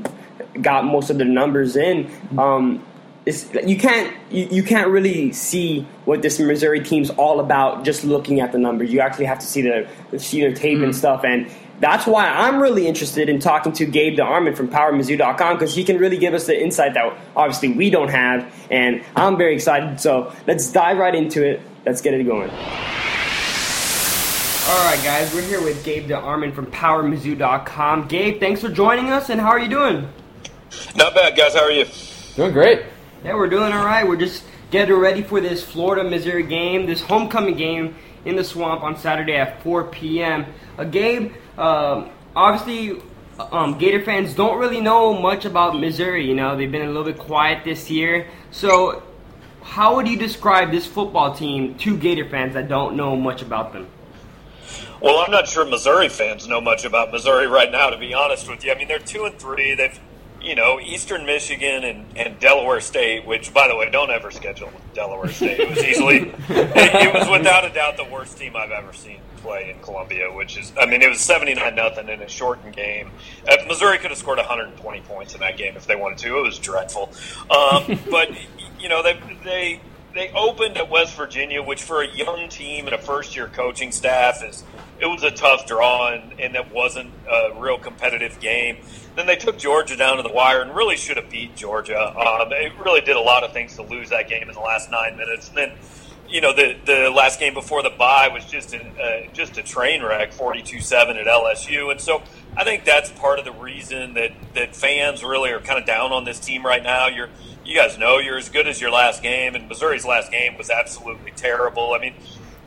got 0.59 0.83
most 0.83 1.09
of 1.09 1.17
their 1.17 1.27
numbers 1.27 1.75
in. 1.75 2.11
Um, 2.37 2.83
it's, 3.25 3.47
you 3.65 3.77
can't 3.77 4.13
you, 4.31 4.47
you 4.51 4.63
can't 4.63 4.89
really 4.89 5.31
see 5.31 5.87
what 6.05 6.21
this 6.21 6.39
Missouri 6.39 6.81
team's 6.81 7.09
all 7.11 7.39
about 7.39 7.85
just 7.85 8.03
looking 8.03 8.41
at 8.41 8.51
the 8.51 8.57
numbers. 8.57 8.91
You 8.91 8.99
actually 8.99 9.25
have 9.25 9.39
to 9.39 9.45
see 9.45 9.61
their 9.61 9.87
see 10.17 10.41
their 10.41 10.53
tape 10.53 10.79
and 10.79 10.95
stuff, 10.95 11.23
and 11.23 11.49
that's 11.81 12.05
why 12.05 12.27
I'm 12.27 12.61
really 12.61 12.87
interested 12.87 13.27
in 13.27 13.39
talking 13.39 13.73
to 13.73 13.85
Gabe 13.85 14.17
DeArmond 14.17 14.55
from 14.55 14.69
PowerMizzou.com 14.69 15.57
because 15.57 15.75
he 15.75 15.83
can 15.83 15.97
really 15.97 16.17
give 16.17 16.33
us 16.33 16.45
the 16.45 16.57
insight 16.59 16.93
that 16.93 17.17
obviously 17.35 17.73
we 17.73 17.89
don't 17.89 18.09
have, 18.09 18.53
and 18.69 19.03
I'm 19.15 19.35
very 19.35 19.55
excited. 19.55 19.99
So 19.99 20.33
let's 20.47 20.71
dive 20.71 20.97
right 20.97 21.13
into 21.13 21.43
it. 21.43 21.59
Let's 21.85 22.01
get 22.01 22.13
it 22.13 22.23
going. 22.23 22.51
All 24.69 24.85
right, 24.85 25.03
guys, 25.03 25.33
we're 25.33 25.41
here 25.41 25.61
with 25.61 25.83
Gabe 25.83 26.07
DeArmond 26.07 26.53
from 26.53 26.67
PowerMizzou.com. 26.67 28.07
Gabe, 28.07 28.39
thanks 28.39 28.61
for 28.61 28.69
joining 28.69 29.09
us, 29.09 29.29
and 29.29 29.41
how 29.41 29.49
are 29.49 29.59
you 29.59 29.67
doing? 29.67 30.07
Not 30.95 31.15
bad, 31.15 31.35
guys. 31.35 31.55
How 31.55 31.63
are 31.63 31.71
you? 31.71 31.85
Doing 32.35 32.53
great. 32.53 32.83
Yeah, 33.25 33.33
we're 33.35 33.49
doing 33.49 33.73
all 33.73 33.83
right. 33.83 34.07
We're 34.07 34.17
just 34.17 34.43
getting 34.69 34.95
ready 34.95 35.23
for 35.23 35.41
this 35.41 35.63
Florida 35.63 36.07
Missouri 36.07 36.43
game, 36.43 36.85
this 36.85 37.01
homecoming 37.01 37.57
game 37.57 37.95
in 38.23 38.35
the 38.35 38.43
swamp 38.43 38.83
on 38.83 38.97
Saturday 38.97 39.35
at 39.35 39.61
4 39.63 39.85
p.m. 39.85 40.45
Uh, 40.77 40.83
Gabe, 40.83 41.33
um, 41.57 42.09
obviously, 42.35 43.01
um, 43.51 43.77
Gator 43.77 44.01
fans 44.01 44.33
don't 44.33 44.59
really 44.59 44.81
know 44.81 45.13
much 45.13 45.45
about 45.45 45.79
Missouri. 45.79 46.27
You 46.27 46.35
know, 46.35 46.55
they've 46.55 46.71
been 46.71 46.83
a 46.83 46.87
little 46.87 47.03
bit 47.03 47.17
quiet 47.17 47.63
this 47.63 47.89
year. 47.89 48.27
So, 48.51 49.03
how 49.63 49.95
would 49.95 50.07
you 50.07 50.17
describe 50.17 50.71
this 50.71 50.85
football 50.85 51.33
team 51.33 51.75
to 51.79 51.97
Gator 51.97 52.27
fans 52.27 52.53
that 52.53 52.67
don't 52.67 52.95
know 52.95 53.15
much 53.15 53.41
about 53.41 53.73
them? 53.73 53.87
Well, 55.01 55.17
I'm 55.17 55.31
not 55.31 55.47
sure 55.47 55.65
Missouri 55.65 56.09
fans 56.09 56.47
know 56.47 56.61
much 56.61 56.85
about 56.85 57.11
Missouri 57.11 57.47
right 57.47 57.71
now, 57.71 57.89
to 57.89 57.97
be 57.97 58.13
honest 58.13 58.47
with 58.49 58.63
you. 58.63 58.71
I 58.71 58.75
mean, 58.75 58.87
they're 58.87 58.99
two 58.99 59.25
and 59.25 59.37
three. 59.37 59.73
They've, 59.73 59.99
you 60.39 60.53
know, 60.55 60.79
Eastern 60.79 61.25
Michigan 61.25 61.83
and, 61.83 62.05
and 62.15 62.39
Delaware 62.39 62.81
State, 62.81 63.25
which, 63.25 63.51
by 63.53 63.67
the 63.67 63.75
way, 63.75 63.89
don't 63.89 64.11
ever 64.11 64.29
schedule 64.29 64.71
Delaware 64.93 65.31
State. 65.31 65.59
It 65.59 65.69
was 65.69 65.83
easily, 65.83 66.17
it, 66.49 67.07
it 67.07 67.13
was 67.13 67.27
without 67.29 67.65
a 67.65 67.73
doubt 67.73 67.97
the 67.97 68.05
worst 68.05 68.37
team 68.37 68.55
I've 68.55 68.71
ever 68.71 68.93
seen 68.93 69.19
play 69.41 69.71
in 69.71 69.79
Columbia. 69.79 70.31
Which 70.31 70.57
is, 70.57 70.71
I 70.79 70.85
mean, 70.85 71.01
it 71.01 71.09
was 71.09 71.19
79 71.19 71.75
nothing 71.75 72.09
in 72.09 72.21
a 72.21 72.29
shortened 72.29 72.75
game. 72.75 73.11
Uh, 73.47 73.57
Missouri 73.67 73.97
could 73.97 74.11
have 74.11 74.17
scored 74.17 74.37
120 74.37 75.01
points 75.01 75.33
in 75.33 75.39
that 75.41 75.57
game 75.57 75.75
if 75.75 75.85
they 75.87 75.95
wanted 75.95 76.19
to. 76.19 76.37
It 76.37 76.41
was 76.41 76.59
dreadful. 76.59 77.11
Um, 77.49 77.99
but 78.09 78.29
you 78.79 78.89
know, 78.89 79.03
they 79.03 79.19
they 79.43 79.81
they 80.13 80.29
opened 80.31 80.77
at 80.77 80.89
West 80.89 81.15
Virginia, 81.15 81.61
which 81.63 81.83
for 81.83 82.01
a 82.01 82.07
young 82.07 82.49
team 82.49 82.85
and 82.85 82.95
a 82.95 82.97
first 82.97 83.35
year 83.35 83.47
coaching 83.47 83.91
staff 83.91 84.43
is 84.43 84.63
it 85.01 85.07
was 85.07 85.23
a 85.23 85.31
tough 85.31 85.65
draw 85.65 86.13
and, 86.13 86.39
and 86.39 86.55
it 86.55 86.71
wasn't 86.71 87.11
a 87.29 87.59
real 87.59 87.77
competitive 87.79 88.39
game. 88.39 88.77
Then 89.15 89.25
they 89.25 89.35
took 89.35 89.57
Georgia 89.57 89.97
down 89.97 90.17
to 90.17 90.23
the 90.23 90.31
wire 90.31 90.61
and 90.61 90.75
really 90.75 90.95
should 90.95 91.17
have 91.17 91.29
beat 91.29 91.55
Georgia. 91.55 91.99
Um, 91.99 92.49
they 92.49 92.71
really 92.83 93.01
did 93.01 93.15
a 93.15 93.21
lot 93.21 93.43
of 93.43 93.51
things 93.51 93.75
to 93.75 93.81
lose 93.81 94.09
that 94.09 94.29
game 94.29 94.47
in 94.47 94.53
the 94.53 94.61
last 94.61 94.91
nine 94.91 95.17
minutes. 95.17 95.49
And 95.49 95.57
then, 95.57 95.71
you 96.31 96.39
know, 96.39 96.53
the 96.53 96.77
the 96.85 97.09
last 97.09 97.39
game 97.39 97.53
before 97.53 97.83
the 97.83 97.89
bye 97.89 98.29
was 98.29 98.45
just 98.45 98.73
a, 98.73 98.79
uh, 98.79 99.33
just 99.33 99.57
a 99.57 99.63
train 99.63 100.01
wreck, 100.01 100.31
forty 100.31 100.61
two 100.61 100.79
seven 100.79 101.17
at 101.17 101.27
LSU. 101.27 101.91
And 101.91 101.99
so 101.99 102.23
I 102.55 102.63
think 102.63 102.85
that's 102.85 103.11
part 103.11 103.37
of 103.37 103.45
the 103.45 103.51
reason 103.51 104.13
that 104.13 104.31
that 104.55 104.75
fans 104.75 105.23
really 105.23 105.51
are 105.51 105.59
kind 105.59 105.77
of 105.77 105.85
down 105.85 106.13
on 106.13 106.23
this 106.23 106.39
team 106.39 106.65
right 106.65 106.81
now. 106.81 107.07
You're 107.07 107.29
you 107.65 107.75
guys 107.75 107.97
know 107.97 108.17
you're 108.19 108.37
as 108.37 108.49
good 108.49 108.65
as 108.67 108.79
your 108.79 108.91
last 108.91 109.21
game, 109.21 109.55
and 109.55 109.67
Missouri's 109.67 110.05
last 110.05 110.31
game 110.31 110.57
was 110.57 110.69
absolutely 110.69 111.31
terrible. 111.31 111.93
I 111.93 111.99
mean, 111.99 112.15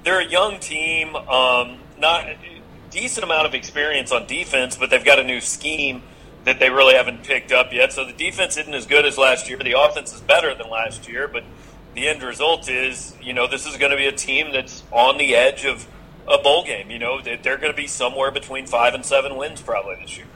they're 0.05 0.21
a 0.21 0.29
young 0.29 0.61
team, 0.61 1.17
um, 1.17 1.79
not 1.99 2.27
decent 2.91 3.25
amount 3.25 3.47
of 3.47 3.55
experience 3.55 4.13
on 4.13 4.27
defense, 4.27 4.77
but 4.77 4.91
they've 4.91 5.05
got 5.05 5.19
a 5.19 5.25
new 5.25 5.41
scheme 5.41 6.03
that 6.45 6.61
they 6.61 6.69
really 6.69 6.95
haven't 6.95 7.25
picked 7.25 7.51
up 7.51 7.73
yet. 7.73 7.93
So 7.93 8.05
the 8.05 8.13
defense 8.13 8.57
isn't 8.59 8.75
as 8.75 8.87
good 8.87 9.07
as 9.07 9.17
last 9.17 9.49
year. 9.49 9.59
The 9.59 9.79
offense 9.79 10.15
is 10.15 10.21
better 10.21 10.55
than 10.55 10.69
last 10.69 11.09
year, 11.09 11.27
but 11.27 11.43
the 11.95 12.09
end 12.09 12.23
result 12.23 12.69
is, 12.69 13.15
you 13.23 13.33
know, 13.33 13.47
this 13.47 13.67
is 13.67 13.77
going 13.77 13.91
to 13.91 13.97
be 13.97 14.07
a 14.07 14.13
team 14.13 14.53
that's 14.53 14.83
on 14.91 15.19
the 15.19 15.35
edge 15.35 15.65
of 15.65 15.87
a 16.27 16.39
bowl 16.39 16.65
game. 16.65 16.91
You 16.91 16.99
know, 16.99 17.21
they're 17.21 17.57
going 17.57 17.73
to 17.73 17.77
be 17.77 17.87
somewhere 17.87 18.31
between 18.31 18.67
five 18.67 18.95
and 18.95 19.05
seven 19.05 19.37
wins 19.37 19.63
probably 19.63 19.97
this 19.97 20.17
year. 20.17 20.27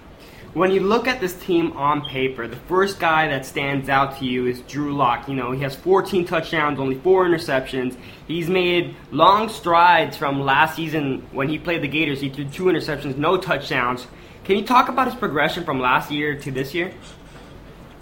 When 0.55 0.71
you 0.71 0.81
look 0.81 1.07
at 1.07 1.21
this 1.21 1.35
team 1.35 1.73
on 1.77 2.01
paper, 2.07 2.49
the 2.49 2.57
first 2.57 2.99
guy 2.99 3.29
that 3.29 3.45
stands 3.45 3.89
out 3.91 4.19
to 4.19 4.25
you 4.25 4.47
is 4.47 4.61
Drew 4.63 4.95
Lock. 4.97 5.29
You 5.29 5.35
know, 5.35 5.53
he 5.53 5.61
has 5.63 5.77
14 5.77 6.25
touchdowns, 6.25 6.81
only 6.81 6.97
four 6.97 7.27
interceptions. 7.27 7.97
He's 8.27 8.49
made 8.49 8.97
long 9.11 9.51
strides 9.51 10.17
from 10.17 10.41
last 10.41 10.75
season 10.75 11.27
when 11.33 11.49
he 11.49 11.59
played 11.59 11.83
the 11.83 11.89
Gators. 11.89 12.21
He 12.21 12.31
threw 12.31 12.47
two 12.47 12.65
interceptions, 12.65 13.19
no 13.19 13.37
touchdowns. 13.37 14.07
Can 14.45 14.57
you 14.57 14.65
talk 14.65 14.89
about 14.89 15.07
his 15.07 15.15
progression 15.15 15.65
from 15.65 15.81
last 15.81 16.11
year 16.11 16.35
to 16.39 16.51
this 16.51 16.73
year? 16.73 16.93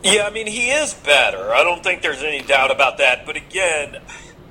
Yeah, 0.02 0.26
I 0.26 0.30
mean, 0.30 0.46
he 0.46 0.70
is 0.70 0.94
better. 0.94 1.52
I 1.52 1.64
don't 1.64 1.82
think 1.82 2.02
there's 2.02 2.22
any 2.22 2.40
doubt 2.40 2.70
about 2.70 2.98
that. 2.98 3.26
But 3.26 3.36
again, 3.36 3.98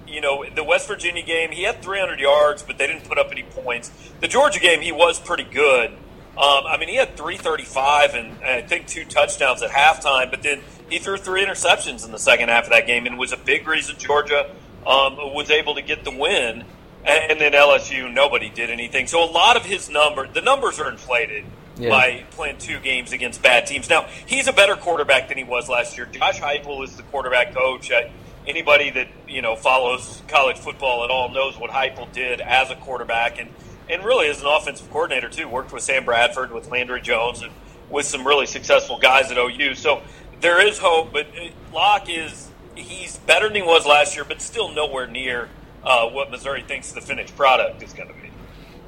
you 0.08 0.22
know, 0.22 0.46
the 0.50 0.64
West 0.64 0.88
Virginia 0.88 1.24
game, 1.24 1.52
he 1.52 1.64
had 1.64 1.82
300 1.82 2.20
yards, 2.20 2.64
but 2.64 2.78
they 2.78 2.88
didn't 2.88 3.08
put 3.08 3.18
up 3.18 3.32
any 3.32 3.44
points. 3.44 3.92
The 4.22 4.28
Georgia 4.28 4.60
game, 4.60 4.82
he 4.82 4.92
was 4.92 5.20
pretty 5.20 5.44
good. 5.44 5.92
Um, 6.38 6.66
I 6.68 6.78
mean, 6.78 6.90
he 6.90 6.96
had 6.96 7.16
335 7.16 8.14
and 8.14 8.44
I 8.44 8.62
think 8.62 8.88
two 8.88 9.06
touchdowns 9.06 9.62
at 9.62 9.72
halftime, 9.72 10.30
but 10.30 10.44
then 10.44 10.62
he 10.90 11.00
threw 11.00 11.16
three 11.16 11.46
interceptions 11.46 12.04
in 12.06 12.12
the 12.12 12.20
second 12.20 12.50
half 12.50 12.66
of 12.66 12.72
that 12.72 12.88
game 12.88 13.06
and 13.06 13.18
was 13.18 13.32
a 13.32 13.38
big 13.38 13.68
reason 13.68 13.96
Georgia 13.98 14.52
um, 14.86 15.16
was 15.34 15.50
able 15.50 15.76
to 15.76 15.82
get 15.82 16.04
the 16.04 16.12
win. 16.12 16.66
And 17.06 17.40
then 17.40 17.54
LSU, 17.54 18.12
nobody 18.12 18.50
did 18.50 18.70
anything. 18.70 19.08
So 19.08 19.24
a 19.24 19.30
lot 19.30 19.56
of 19.56 19.64
his 19.64 19.90
number, 19.90 20.28
the 20.28 20.42
numbers 20.42 20.80
are 20.80 20.90
inflated 20.90 21.46
Yeah. 21.78 21.90
by 21.90 22.24
playing 22.32 22.58
two 22.58 22.80
games 22.80 23.12
against 23.12 23.42
bad 23.42 23.68
teams. 23.68 23.90
Now, 23.90 24.08
he's 24.26 24.48
a 24.48 24.54
better 24.54 24.76
quarterback 24.76 25.28
than 25.28 25.38
he 25.38 25.44
was 25.44 25.68
last 25.68 25.98
year. 25.98 26.06
Josh 26.06 26.40
Heupel 26.40 26.84
is 26.84 26.96
the 26.96 27.04
quarterback 27.04 27.54
coach. 27.54 27.92
Uh, 27.92 28.10
anybody 28.48 28.92
that 28.92 29.08
you 29.28 29.42
know 29.42 29.56
follows 29.56 30.22
college 30.28 30.58
football 30.58 31.04
at 31.04 31.10
all 31.10 31.30
knows 31.30 31.58
what 31.58 31.72
Heupel 31.72 32.12
did 32.14 32.42
as 32.42 32.72
a 32.72 32.76
quarterback, 32.76 33.40
and 33.40 33.50
and 33.90 34.04
really 34.04 34.30
as 34.30 34.42
an 34.42 34.48
offensive 34.48 34.90
coordinator 34.90 35.30
too. 35.30 35.48
Worked 35.48 35.74
with 35.74 35.84
Sam 35.84 36.06
Bradford, 36.06 36.52
with 36.52 36.70
Landry 36.70 37.02
Jones, 37.02 37.42
and 37.42 37.52
with 37.90 38.06
some 38.06 38.26
really 38.26 38.46
successful 38.46 38.98
guys 38.98 39.32
at 39.32 39.38
OU. 39.38 39.76
So 39.76 40.02
there 40.42 40.66
is 40.66 40.78
hope, 40.78 41.12
but 41.12 41.28
uh, 41.28 41.50
Lock 41.74 42.10
is 42.10 42.50
he's 42.76 43.18
better 43.18 43.48
than 43.48 43.56
he 43.56 43.62
was 43.62 43.86
last 43.86 44.16
year, 44.16 44.26
but 44.26 44.42
still 44.42 44.70
nowhere 44.70 45.08
near 45.08 45.50
uh, 45.84 46.10
what 46.10 46.32
Missouri 46.32 46.64
thinks 46.64 46.92
the 46.92 47.02
finished 47.02 47.36
product 47.36 47.82
is 47.84 47.94
going 47.94 48.08
to 48.10 48.14
be. 48.14 48.25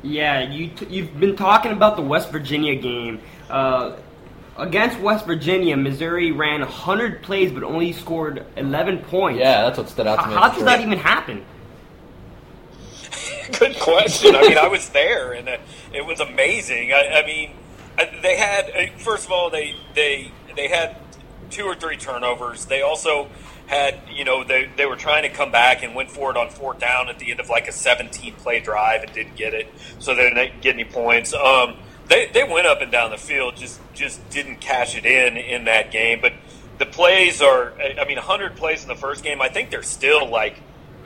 Yeah, 0.07 0.49
you 0.49 0.69
t- 0.69 0.85
you've 0.89 1.19
been 1.19 1.35
talking 1.35 1.71
about 1.71 1.95
the 1.97 2.01
West 2.01 2.31
Virginia 2.31 2.75
game. 2.75 3.19
Uh, 3.49 3.97
against 4.57 4.99
West 4.99 5.25
Virginia, 5.25 5.75
Missouri 5.75 6.31
ran 6.31 6.61
100 6.61 7.21
plays 7.21 7.51
but 7.51 7.63
only 7.63 7.91
scored 7.91 8.45
11 8.55 8.99
points. 8.99 9.39
Yeah, 9.39 9.63
that's 9.63 9.77
what 9.77 9.89
stood 9.89 10.07
out 10.07 10.15
to 10.15 10.21
How, 10.23 10.29
me. 10.29 10.35
how 10.35 10.49
for 10.49 10.55
does 10.55 10.63
that 10.65 10.81
even 10.81 10.97
happen? 10.97 11.45
Good 13.59 13.77
question. 13.79 14.35
I 14.35 14.41
mean, 14.41 14.57
I 14.57 14.67
was 14.67 14.89
there, 14.89 15.33
and 15.33 15.47
uh, 15.49 15.57
it 15.93 16.05
was 16.05 16.19
amazing. 16.19 16.93
I, 16.93 17.21
I 17.23 17.25
mean, 17.25 17.51
they 18.21 18.37
had 18.37 18.69
uh, 18.71 18.97
first 18.97 19.25
of 19.25 19.31
all 19.31 19.49
they 19.49 19.75
they 19.95 20.31
they 20.55 20.67
had 20.67 20.97
two 21.49 21.63
or 21.63 21.75
three 21.75 21.97
turnovers. 21.97 22.65
They 22.65 22.81
also 22.81 23.27
had, 23.67 23.99
you 24.09 24.23
know, 24.23 24.43
they, 24.43 24.69
they 24.77 24.85
were 24.85 24.95
trying 24.95 25.23
to 25.23 25.29
come 25.29 25.51
back 25.51 25.83
and 25.83 25.93
went 25.93 26.09
for 26.09 26.31
it 26.31 26.37
on 26.37 26.49
fourth 26.49 26.79
down 26.79 27.09
at 27.09 27.19
the 27.19 27.31
end 27.31 27.39
of 27.39 27.49
like 27.49 27.67
a 27.67 27.71
17 27.71 28.33
play 28.35 28.59
drive 28.59 29.03
and 29.03 29.13
didn't 29.13 29.35
get 29.35 29.53
it, 29.53 29.67
so 29.99 30.15
they 30.15 30.29
didn't 30.29 30.61
get 30.61 30.73
any 30.73 30.85
points. 30.85 31.33
Um, 31.33 31.75
they, 32.07 32.27
they 32.27 32.43
went 32.43 32.65
up 32.65 32.81
and 32.81 32.91
down 32.91 33.11
the 33.11 33.17
field, 33.17 33.57
just 33.57 33.81
just 33.93 34.27
didn't 34.29 34.61
cash 34.61 34.97
it 34.97 35.05
in 35.05 35.37
in 35.37 35.65
that 35.65 35.91
game. 35.91 36.19
But 36.21 36.33
the 36.77 36.85
plays 36.85 37.41
are, 37.41 37.73
I 37.81 38.05
mean, 38.05 38.15
100 38.15 38.55
plays 38.55 38.83
in 38.83 38.87
the 38.87 38.95
first 38.95 39.23
game. 39.23 39.41
I 39.41 39.49
think 39.49 39.69
they're 39.69 39.83
still 39.83 40.29
like 40.29 40.57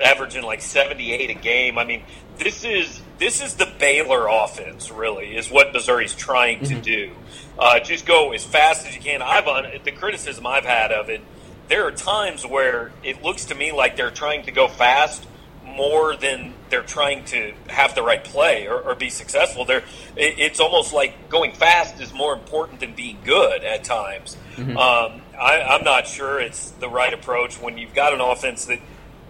averaging 0.04 0.44
like 0.44 0.62
78 0.62 1.30
a 1.30 1.34
game. 1.34 1.78
I 1.78 1.86
mean, 1.86 2.04
this 2.38 2.64
is 2.64 3.02
this 3.18 3.42
is 3.42 3.56
the 3.56 3.72
Baylor 3.80 4.28
offense, 4.28 4.92
really, 4.92 5.36
is 5.36 5.50
what 5.50 5.74
Missouri's 5.74 6.14
trying 6.14 6.60
to 6.66 6.74
mm-hmm. 6.76 6.82
do. 6.82 7.12
Uh, 7.58 7.80
just 7.80 8.06
go 8.06 8.32
as 8.34 8.44
fast 8.44 8.88
as 8.88 8.96
you 8.96 9.02
can. 9.02 9.22
I've 9.22 9.48
on 9.48 9.66
the 9.84 9.92
criticism 9.92 10.46
I've 10.46 10.66
had 10.66 10.92
of 10.92 11.10
it 11.10 11.22
there 11.72 11.88
are 11.88 11.92
times 11.92 12.46
where 12.46 12.92
it 13.02 13.24
looks 13.24 13.46
to 13.46 13.56
me 13.56 13.72
like 13.72 13.96
they're 13.96 14.12
trying 14.12 14.44
to 14.44 14.52
go 14.52 14.68
fast 14.68 15.26
more 15.64 16.18
than 16.18 16.54
they're 16.70 16.84
trying 16.84 17.24
to 17.24 17.54
have 17.68 17.96
the 17.96 18.04
right 18.04 18.26
play 18.26 18.68
or, 18.68 18.82
or 18.82 18.94
be 18.94 19.10
successful. 19.10 19.64
There, 19.64 19.82
it's 20.18 20.60
almost 20.60 20.92
like 20.92 21.30
going 21.30 21.54
fast 21.54 22.02
is 22.02 22.14
more 22.14 22.34
important 22.34 22.82
than 22.82 22.94
being 22.94 23.20
good 23.24 23.64
at 23.64 23.86
times. 23.86 24.36
Mm-hmm. 24.58 24.78
Um, 24.78 25.22
I, 25.40 25.62
I'm 25.62 25.86
not 25.86 26.08
sure 26.08 26.42
it's 26.42 26.72
the 26.72 26.90
right 26.90 27.14
approach 27.14 27.56
when 27.62 27.78
you've 27.78 27.96
got 27.96 28.14
an 28.14 28.20
offense 28.20 28.66
that 28.66 28.80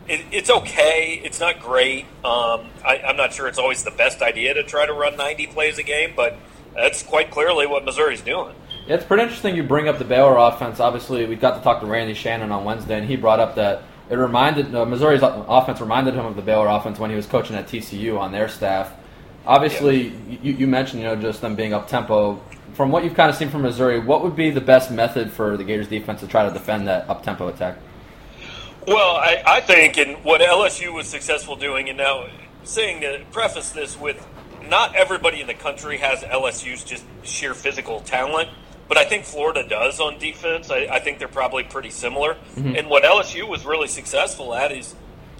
it, 0.08 0.22
it's 0.32 0.50
okay. 0.50 1.22
It's 1.24 1.40
not 1.40 1.60
great. 1.60 2.06
Um, 2.26 2.70
I, 2.84 3.04
I'm 3.06 3.18
not 3.18 3.34
sure 3.34 3.50
it's 3.50 3.60
always 3.60 3.84
the 3.84 3.92
best 3.92 4.24
idea 4.24 4.56
to 4.56 4.64
try 4.64 4.88
to 4.88 4.94
run 4.94 5.16
90 5.16 5.46
plays 5.46 5.78
a 5.78 5.84
game, 5.84 6.14
but 6.16 6.38
that's 6.74 7.04
quite 7.04 7.30
clearly 7.30 7.68
what 7.68 7.86
Missouri's 7.86 8.22
doing. 8.22 8.56
Yeah, 8.92 8.98
it's 8.98 9.06
pretty 9.06 9.24
interesting 9.24 9.56
you 9.56 9.64
bring 9.64 9.88
up 9.88 10.00
the 10.00 10.04
Baylor 10.04 10.36
offense. 10.36 10.82
Obviously, 10.82 11.26
we 11.26 11.38
got 11.38 11.56
to 11.56 11.64
talk 11.64 11.80
to 11.80 11.86
Randy 11.86 12.14
Shannon 12.14 12.52
on 12.52 12.66
Wednesday, 12.66 12.98
and 12.98 13.08
he 13.08 13.16
brought 13.16 13.40
up 13.40 13.56
that 13.56 13.84
it 14.10 14.16
reminded 14.16 14.76
uh, 14.76 14.86
Missouri's 14.86 15.22
offense 15.24 15.80
reminded 15.80 16.14
him 16.14 16.26
of 16.26 16.36
the 16.36 16.42
Baylor 16.42 16.68
offense 16.68 17.00
when 17.00 17.10
he 17.10 17.16
was 17.16 17.26
coaching 17.26 17.56
at 17.56 17.68
TCU 17.68 18.20
on 18.20 18.34
their 18.34 18.50
staff. 18.50 18.92
Obviously, 19.46 20.10
yeah. 20.10 20.40
you, 20.42 20.54
you, 20.56 20.68
mentioned 20.68 21.02
you 21.02 21.08
know 21.08 21.16
just 21.16 21.40
them 21.40 21.56
being 21.56 21.74
up 21.74 21.88
tempo. 21.88 22.44
From 22.74 22.92
what 22.92 23.06
you've 23.06 23.14
kind 23.14 23.30
of 23.30 23.38
seen 23.38 23.50
from 23.50 23.62
Missouri, 23.62 23.98
what 23.98 24.24
would 24.24 24.36
be 24.36 24.50
the 24.50 24.60
best 24.60 24.92
method 24.92 25.32
for 25.32 25.56
the 25.56 25.64
Gators 25.64 25.88
defense 25.88 26.20
to 26.20 26.28
try 26.28 26.46
to 26.46 26.52
defend 26.52 26.90
that 26.90 27.10
up 27.10 27.24
tempo 27.24 27.48
attack? 27.48 27.78
Well, 28.86 29.16
I, 29.16 29.42
I 29.48 29.62
think, 29.62 29.98
and 30.00 30.22
what 30.26 30.42
LSU 30.42 30.94
was 30.94 31.08
successful 31.08 31.56
doing, 31.56 31.88
and 31.88 31.98
now 31.98 32.28
saying 32.66 33.00
to 33.04 33.24
preface 33.32 33.72
this 33.72 33.98
with, 33.98 34.28
not 34.68 34.98
everybody 34.98 35.40
in 35.40 35.48
the 35.48 35.54
country 35.54 35.96
has 36.00 36.24
LSU's 36.24 36.84
just 36.84 37.06
sheer 37.24 37.54
physical 37.54 38.02
talent 38.02 38.50
but 38.92 38.98
I 38.98 39.06
think 39.06 39.24
Florida 39.24 39.66
does 39.66 40.02
on 40.02 40.20
defense. 40.20 40.70
I, 40.70 40.80
I 40.80 41.00
think 41.00 41.18
they're 41.18 41.30
probably 41.30 41.64
pretty 41.64 41.92
similar. 41.92 42.34
Mm-hmm. 42.34 42.76
And 42.76 42.90
what 42.90 43.04
LSU 43.04 43.48
was 43.48 43.66
really 43.66 43.88
successful 43.88 44.54
at 44.54 44.74
is 44.74 44.94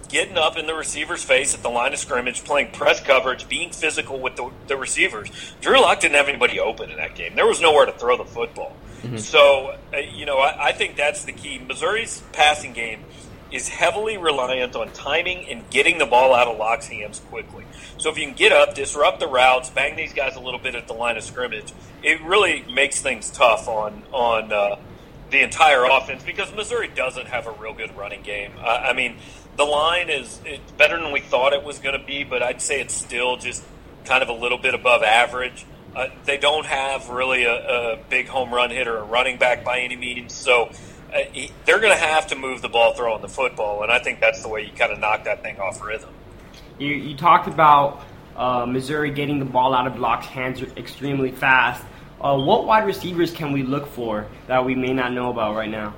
getting 0.08 0.38
up 0.38 0.56
in 0.56 0.64
the 0.64 0.72
receiver's 0.72 1.22
face 1.22 1.52
at 1.54 1.62
the 1.62 1.68
line 1.68 1.92
of 1.92 1.98
scrimmage, 1.98 2.44
playing 2.44 2.70
press 2.70 2.98
coverage, 3.00 3.46
being 3.50 3.70
physical 3.70 4.18
with 4.18 4.36
the, 4.36 4.50
the 4.68 4.76
receivers. 4.78 5.28
Drew 5.60 5.78
Lock 5.82 6.00
didn't 6.00 6.14
have 6.14 6.30
anybody 6.30 6.60
open 6.60 6.88
in 6.88 6.96
that 6.96 7.14
game. 7.14 7.36
There 7.36 7.46
was 7.46 7.60
nowhere 7.60 7.84
to 7.84 7.92
throw 7.92 8.16
the 8.16 8.24
football. 8.24 8.74
Mm-hmm. 9.02 9.18
So, 9.18 9.76
uh, 9.92 9.98
you 9.98 10.24
know, 10.24 10.38
I, 10.38 10.68
I 10.68 10.72
think 10.72 10.96
that's 10.96 11.26
the 11.26 11.32
key. 11.32 11.58
Missouri's 11.58 12.22
passing 12.32 12.72
game 12.72 13.04
is 13.52 13.68
heavily 13.68 14.16
reliant 14.16 14.74
on 14.74 14.90
timing 14.92 15.46
and 15.48 15.68
getting 15.70 15.98
the 15.98 16.06
ball 16.06 16.34
out 16.34 16.48
of 16.48 16.58
Lock's 16.58 16.86
hands 16.86 17.20
quickly. 17.28 17.64
So 17.98 18.10
if 18.10 18.18
you 18.18 18.26
can 18.26 18.34
get 18.34 18.52
up, 18.52 18.74
disrupt 18.74 19.20
the 19.20 19.28
routes, 19.28 19.70
bang 19.70 19.96
these 19.96 20.12
guys 20.12 20.36
a 20.36 20.40
little 20.40 20.60
bit 20.60 20.74
at 20.74 20.86
the 20.86 20.94
line 20.94 21.16
of 21.16 21.22
scrimmage, 21.22 21.72
it 22.02 22.20
really 22.22 22.64
makes 22.72 23.00
things 23.00 23.30
tough 23.30 23.68
on 23.68 24.02
on 24.12 24.52
uh, 24.52 24.76
the 25.30 25.42
entire 25.42 25.84
offense 25.84 26.22
because 26.22 26.52
Missouri 26.54 26.88
doesn't 26.88 27.26
have 27.26 27.46
a 27.46 27.52
real 27.52 27.74
good 27.74 27.96
running 27.96 28.22
game. 28.22 28.52
Uh, 28.58 28.86
I 28.88 28.92
mean, 28.92 29.16
the 29.56 29.64
line 29.64 30.08
is 30.08 30.40
better 30.76 31.00
than 31.00 31.12
we 31.12 31.20
thought 31.20 31.52
it 31.52 31.62
was 31.62 31.78
going 31.78 31.98
to 31.98 32.06
be, 32.06 32.24
but 32.24 32.42
I'd 32.42 32.62
say 32.62 32.80
it's 32.80 32.94
still 32.94 33.36
just 33.36 33.64
kind 34.04 34.22
of 34.22 34.28
a 34.28 34.32
little 34.32 34.58
bit 34.58 34.74
above 34.74 35.02
average. 35.02 35.66
Uh, 35.94 36.08
they 36.24 36.38
don't 36.38 36.64
have 36.64 37.10
really 37.10 37.44
a, 37.44 37.52
a, 37.94 37.98
big 38.08 38.26
home 38.26 38.52
run 38.52 38.70
hitter, 38.70 38.96
a 38.96 39.04
running 39.04 39.36
back 39.36 39.62
by 39.62 39.80
any 39.80 39.96
means, 39.96 40.32
so 40.32 40.70
they're 41.64 41.78
going 41.78 41.92
to 41.92 42.04
have 42.04 42.28
to 42.28 42.36
move 42.36 42.62
the 42.62 42.68
ball 42.68 42.94
throwing 42.94 43.22
the 43.22 43.28
football, 43.28 43.82
and 43.82 43.92
I 43.92 43.98
think 43.98 44.20
that's 44.20 44.42
the 44.42 44.48
way 44.48 44.62
you 44.62 44.72
kind 44.72 44.92
of 44.92 44.98
knock 44.98 45.24
that 45.24 45.42
thing 45.42 45.58
off 45.60 45.82
rhythm. 45.82 46.10
You, 46.78 46.88
you 46.88 47.16
talked 47.16 47.48
about 47.48 48.02
uh, 48.36 48.66
Missouri 48.66 49.10
getting 49.10 49.38
the 49.38 49.44
ball 49.44 49.74
out 49.74 49.86
of 49.86 49.98
Lock's 49.98 50.26
hands 50.26 50.62
extremely 50.76 51.30
fast. 51.30 51.84
Uh, 52.20 52.38
what 52.38 52.66
wide 52.66 52.86
receivers 52.86 53.32
can 53.32 53.52
we 53.52 53.62
look 53.62 53.86
for 53.86 54.26
that 54.46 54.64
we 54.64 54.74
may 54.74 54.92
not 54.92 55.12
know 55.12 55.30
about 55.30 55.54
right 55.54 55.70
now? 55.70 55.94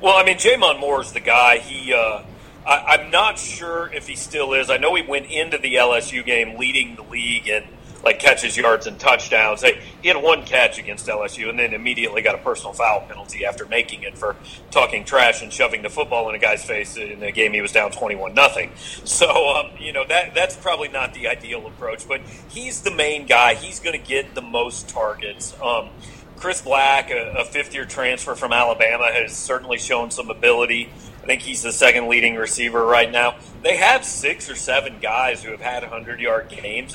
Well, 0.00 0.16
I 0.16 0.24
mean, 0.24 0.36
J'Mon 0.36 0.80
Moore 0.80 1.00
is 1.00 1.12
the 1.12 1.20
guy. 1.20 1.58
He, 1.58 1.92
uh, 1.92 2.22
I, 2.66 2.96
am 2.96 3.10
not 3.10 3.38
sure 3.38 3.90
if 3.92 4.06
he 4.08 4.16
still 4.16 4.54
is. 4.54 4.70
I 4.70 4.76
know 4.76 4.94
he 4.94 5.02
went 5.02 5.26
into 5.26 5.56
the 5.58 5.76
LSU 5.76 6.24
game 6.24 6.58
leading 6.58 6.96
the 6.96 7.02
league 7.02 7.48
in 7.48 7.64
like 8.06 8.20
catches, 8.20 8.56
yards, 8.56 8.86
and 8.86 9.00
touchdowns. 9.00 9.62
Hey, 9.62 9.82
he 10.00 10.06
had 10.06 10.16
one 10.16 10.44
catch 10.44 10.78
against 10.78 11.08
LSU, 11.08 11.50
and 11.50 11.58
then 11.58 11.74
immediately 11.74 12.22
got 12.22 12.36
a 12.36 12.38
personal 12.38 12.72
foul 12.72 13.00
penalty 13.00 13.44
after 13.44 13.66
making 13.66 14.04
it 14.04 14.16
for 14.16 14.36
talking 14.70 15.04
trash 15.04 15.42
and 15.42 15.52
shoving 15.52 15.82
the 15.82 15.90
football 15.90 16.28
in 16.28 16.36
a 16.36 16.38
guy's 16.38 16.64
face 16.64 16.96
in 16.96 17.20
a 17.24 17.32
game 17.32 17.52
he 17.52 17.60
was 17.60 17.72
down 17.72 17.90
twenty-one 17.90 18.32
nothing. 18.32 18.70
So, 19.04 19.56
um, 19.56 19.70
you 19.78 19.92
know 19.92 20.04
that 20.06 20.34
that's 20.34 20.56
probably 20.56 20.88
not 20.88 21.14
the 21.14 21.26
ideal 21.26 21.66
approach, 21.66 22.06
but 22.06 22.20
he's 22.48 22.82
the 22.82 22.92
main 22.92 23.26
guy. 23.26 23.54
He's 23.54 23.80
going 23.80 24.00
to 24.00 24.06
get 24.06 24.34
the 24.34 24.42
most 24.42 24.88
targets. 24.88 25.54
Um, 25.60 25.88
Chris 26.36 26.62
Black, 26.62 27.10
a, 27.10 27.34
a 27.38 27.44
fifth-year 27.44 27.86
transfer 27.86 28.34
from 28.34 28.52
Alabama, 28.52 29.10
has 29.10 29.34
certainly 29.34 29.78
shown 29.78 30.10
some 30.10 30.30
ability. 30.30 30.90
I 31.22 31.26
think 31.26 31.42
he's 31.42 31.62
the 31.62 31.72
second 31.72 32.08
leading 32.08 32.36
receiver 32.36 32.84
right 32.84 33.10
now. 33.10 33.36
They 33.62 33.78
have 33.78 34.04
six 34.04 34.48
or 34.48 34.54
seven 34.54 34.98
guys 35.00 35.42
who 35.42 35.50
have 35.50 35.60
had 35.60 35.82
100 35.82 36.20
yard 36.20 36.48
games 36.50 36.94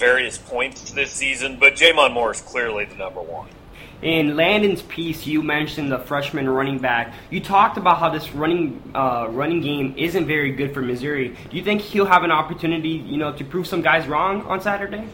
various 0.00 0.38
points 0.38 0.90
this 0.90 1.12
season, 1.12 1.58
but 1.60 1.74
J'Mon 1.74 2.12
Moore 2.12 2.32
is 2.32 2.40
clearly 2.40 2.86
the 2.86 2.96
number 2.96 3.20
one. 3.20 3.48
In 4.02 4.34
Landon's 4.34 4.80
piece, 4.80 5.26
you 5.26 5.42
mentioned 5.42 5.92
the 5.92 5.98
freshman 5.98 6.48
running 6.48 6.78
back. 6.78 7.12
You 7.28 7.38
talked 7.38 7.76
about 7.76 7.98
how 7.98 8.08
this 8.08 8.32
running 8.32 8.82
uh, 8.94 9.28
running 9.30 9.60
game 9.60 9.94
isn't 9.98 10.26
very 10.26 10.52
good 10.52 10.72
for 10.72 10.80
Missouri. 10.80 11.36
Do 11.50 11.56
you 11.56 11.62
think 11.62 11.82
he'll 11.82 12.06
have 12.06 12.24
an 12.24 12.30
opportunity, 12.30 12.88
you 12.88 13.18
know, 13.18 13.30
to 13.34 13.44
prove 13.44 13.66
some 13.66 13.82
guys 13.82 14.08
wrong 14.08 14.40
on 14.46 14.62
Saturday? 14.62 15.06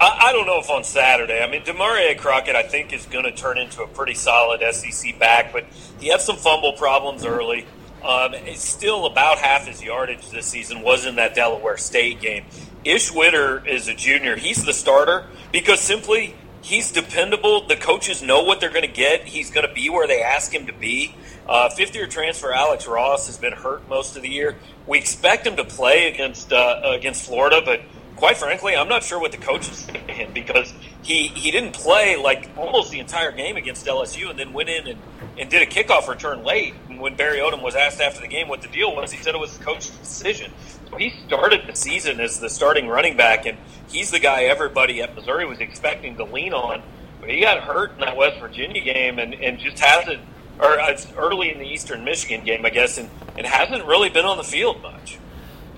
I, 0.00 0.28
I 0.28 0.32
don't 0.32 0.46
know 0.46 0.58
if 0.58 0.70
on 0.70 0.84
Saturday. 0.84 1.42
I 1.42 1.50
mean, 1.50 1.62
Damarea 1.64 2.16
Crockett, 2.16 2.56
I 2.56 2.62
think, 2.62 2.94
is 2.94 3.04
going 3.04 3.24
to 3.24 3.32
turn 3.32 3.58
into 3.58 3.82
a 3.82 3.86
pretty 3.86 4.14
solid 4.14 4.62
SEC 4.72 5.18
back, 5.18 5.52
but 5.52 5.66
he 6.00 6.08
had 6.08 6.22
some 6.22 6.36
fumble 6.36 6.72
problems 6.72 7.26
early. 7.26 7.66
Um, 8.02 8.32
it's 8.32 8.64
still 8.64 9.06
about 9.06 9.38
half 9.38 9.66
his 9.66 9.82
yardage 9.82 10.30
this 10.30 10.46
season 10.46 10.82
was 10.82 11.04
in 11.04 11.16
that 11.16 11.34
Delaware 11.34 11.76
State 11.76 12.20
game. 12.20 12.44
Ish 12.84 13.12
is 13.14 13.88
a 13.88 13.94
junior. 13.94 14.36
He's 14.36 14.64
the 14.64 14.72
starter 14.72 15.26
because 15.52 15.80
simply 15.80 16.34
he's 16.62 16.92
dependable. 16.92 17.66
The 17.66 17.76
coaches 17.76 18.22
know 18.22 18.42
what 18.42 18.60
they're 18.60 18.70
going 18.70 18.82
to 18.82 18.88
get. 18.88 19.24
He's 19.24 19.50
going 19.50 19.66
to 19.66 19.72
be 19.72 19.90
where 19.90 20.06
they 20.06 20.22
ask 20.22 20.52
him 20.52 20.66
to 20.66 20.72
be. 20.72 21.14
Uh, 21.48 21.70
fifth 21.70 21.94
year 21.94 22.06
transfer 22.06 22.52
Alex 22.52 22.86
Ross 22.86 23.26
has 23.26 23.38
been 23.38 23.52
hurt 23.52 23.88
most 23.88 24.16
of 24.16 24.22
the 24.22 24.28
year. 24.28 24.56
We 24.86 24.98
expect 24.98 25.46
him 25.46 25.56
to 25.56 25.64
play 25.64 26.12
against 26.12 26.52
uh, 26.52 26.80
against 26.84 27.26
Florida, 27.26 27.62
but 27.64 27.80
quite 28.18 28.36
frankly, 28.36 28.76
I'm 28.76 28.88
not 28.88 29.04
sure 29.04 29.20
what 29.20 29.32
the 29.32 29.38
coaches 29.38 29.84
think 29.84 30.10
of 30.10 30.16
him 30.16 30.32
because 30.32 30.74
he, 31.02 31.28
he 31.28 31.50
didn't 31.50 31.72
play 31.72 32.16
like 32.16 32.50
almost 32.56 32.90
the 32.90 32.98
entire 32.98 33.32
game 33.32 33.56
against 33.56 33.86
LSU 33.86 34.28
and 34.28 34.38
then 34.38 34.52
went 34.52 34.68
in 34.68 34.88
and, 34.88 34.98
and 35.38 35.48
did 35.48 35.62
a 35.62 35.66
kickoff 35.66 36.08
return 36.08 36.42
late. 36.42 36.74
And 36.88 37.00
when 37.00 37.14
Barry 37.14 37.38
Odom 37.38 37.62
was 37.62 37.76
asked 37.76 38.00
after 38.00 38.20
the 38.20 38.26
game 38.26 38.48
what 38.48 38.60
the 38.60 38.68
deal 38.68 38.94
was, 38.94 39.12
he 39.12 39.22
said 39.22 39.34
it 39.34 39.38
was 39.38 39.56
the 39.56 39.64
coach's 39.64 39.96
decision. 39.96 40.52
He 40.96 41.12
started 41.26 41.66
the 41.66 41.74
season 41.74 42.20
as 42.20 42.40
the 42.40 42.48
starting 42.48 42.88
running 42.88 43.16
back, 43.16 43.46
and 43.46 43.58
he's 43.88 44.10
the 44.10 44.18
guy 44.18 44.44
everybody 44.44 45.02
at 45.02 45.14
Missouri 45.14 45.46
was 45.46 45.60
expecting 45.60 46.16
to 46.16 46.24
lean 46.24 46.52
on. 46.52 46.82
But 47.20 47.30
he 47.30 47.40
got 47.40 47.62
hurt 47.62 47.92
in 47.92 48.00
that 48.00 48.16
West 48.16 48.40
Virginia 48.40 48.80
game 48.80 49.18
and, 49.18 49.34
and 49.34 49.58
just 49.58 49.78
hasn't, 49.78 50.20
or 50.58 50.80
uh, 50.80 50.90
it's 50.90 51.06
early 51.16 51.52
in 51.52 51.58
the 51.58 51.66
Eastern 51.66 52.04
Michigan 52.04 52.44
game, 52.44 52.64
I 52.64 52.70
guess, 52.70 52.98
and, 52.98 53.10
and 53.36 53.46
hasn't 53.46 53.84
really 53.84 54.08
been 54.08 54.24
on 54.24 54.36
the 54.36 54.44
field 54.44 54.80
much. 54.82 55.18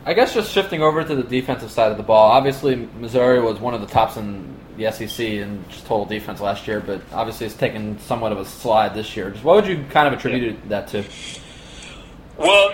I 0.05 0.15
guess 0.15 0.33
just 0.33 0.53
shifting 0.53 0.83
over 0.83 1.05
to 1.05 1.15
the 1.15 1.23
defensive 1.23 1.71
side 1.71 1.91
of 1.91 1.99
the 1.99 2.03
ball. 2.03 2.31
Obviously, 2.31 2.77
Missouri 2.77 3.41
was 3.41 3.59
one 3.59 3.75
of 3.75 3.81
the 3.81 3.87
tops 3.87 4.17
in 4.17 4.57
the 4.77 4.91
SEC 4.91 5.21
in 5.21 5.63
just 5.69 5.87
total 5.87 6.07
defense 6.07 6.41
last 6.41 6.67
year, 6.67 6.81
but 6.81 7.03
obviously 7.13 7.47
it's 7.47 7.55
taken 7.55 7.99
somewhat 8.01 8.33
of 8.33 8.39
a 8.39 8.45
slide 8.45 8.95
this 8.95 9.15
year. 9.15 9.31
Just 9.31 9.45
what 9.45 9.57
would 9.57 9.67
you 9.67 9.85
kind 9.91 10.09
of 10.09 10.15
attribute 10.15 10.55
yeah. 10.55 10.69
that 10.69 10.89
to? 10.89 11.05
Well, 12.41 12.73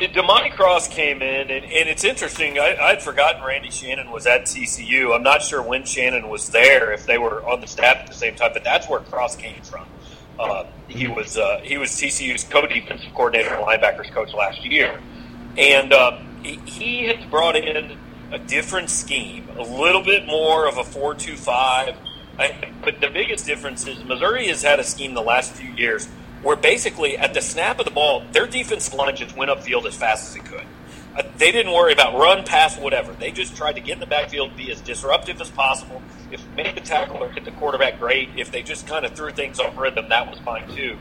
Cross 0.52 0.88
came 0.88 1.22
in, 1.22 1.50
and, 1.50 1.64
and 1.64 1.88
it's 1.88 2.04
interesting. 2.04 2.56
I, 2.56 2.76
I'd 2.80 3.02
forgotten 3.02 3.42
Randy 3.44 3.70
Shannon 3.70 4.12
was 4.12 4.24
at 4.24 4.42
TCU. 4.42 5.12
I'm 5.12 5.24
not 5.24 5.42
sure 5.42 5.60
when 5.60 5.84
Shannon 5.84 6.28
was 6.28 6.50
there, 6.50 6.92
if 6.92 7.04
they 7.04 7.18
were 7.18 7.44
on 7.44 7.60
the 7.60 7.66
staff 7.66 7.96
at 7.96 8.06
the 8.06 8.14
same 8.14 8.36
time, 8.36 8.52
but 8.52 8.62
that's 8.62 8.88
where 8.88 9.00
Cross 9.00 9.36
came 9.36 9.60
from. 9.62 9.86
Uh, 10.38 10.66
he 10.86 11.08
was 11.08 11.36
uh, 11.36 11.60
he 11.64 11.78
was 11.78 11.90
TCU's 11.90 12.44
co-defensive 12.44 13.12
coordinator 13.12 13.54
and 13.54 13.66
linebackers 13.66 14.08
coach 14.12 14.32
last 14.34 14.64
year, 14.64 15.00
and 15.58 15.92
uh, 15.92 16.20
he 16.42 17.06
has 17.06 17.24
brought 17.26 17.56
in 17.56 17.98
a 18.30 18.38
different 18.38 18.88
scheme, 18.88 19.48
a 19.58 19.62
little 19.62 20.02
bit 20.02 20.26
more 20.26 20.68
of 20.68 20.78
a 20.78 20.84
four-two-five. 20.84 21.96
but 22.36 23.00
the 23.00 23.08
biggest 23.08 23.46
difference 23.46 23.84
is 23.86 24.04
Missouri 24.04 24.46
has 24.46 24.62
had 24.62 24.78
a 24.78 24.84
scheme 24.84 25.14
the 25.14 25.22
last 25.22 25.54
few 25.54 25.72
years 25.72 26.08
where 26.42 26.56
basically 26.56 27.16
at 27.16 27.34
the 27.34 27.40
snap 27.40 27.78
of 27.78 27.84
the 27.84 27.90
ball, 27.90 28.24
their 28.32 28.46
defensive 28.46 28.94
line 28.94 29.16
just 29.16 29.36
went 29.36 29.50
upfield 29.50 29.86
as 29.86 29.96
fast 29.96 30.30
as 30.30 30.36
it 30.36 30.44
could. 30.44 30.66
Uh, 31.16 31.22
they 31.38 31.50
didn't 31.50 31.72
worry 31.72 31.92
about 31.92 32.18
run, 32.18 32.44
pass, 32.44 32.76
whatever. 32.78 33.12
They 33.12 33.30
just 33.30 33.56
tried 33.56 33.76
to 33.76 33.80
get 33.80 33.94
in 33.94 34.00
the 34.00 34.06
backfield, 34.06 34.54
be 34.56 34.70
as 34.70 34.80
disruptive 34.82 35.40
as 35.40 35.50
possible. 35.50 36.02
If 36.30 36.46
made 36.54 36.76
the 36.76 36.82
tackle 36.82 37.22
or 37.22 37.30
hit 37.30 37.44
the 37.44 37.52
quarterback, 37.52 37.98
great. 37.98 38.28
If 38.36 38.50
they 38.52 38.62
just 38.62 38.86
kind 38.86 39.06
of 39.06 39.12
threw 39.12 39.30
things 39.30 39.58
off 39.58 39.78
rhythm, 39.78 40.10
that 40.10 40.28
was 40.28 40.38
fine 40.40 40.68
too. 40.74 40.98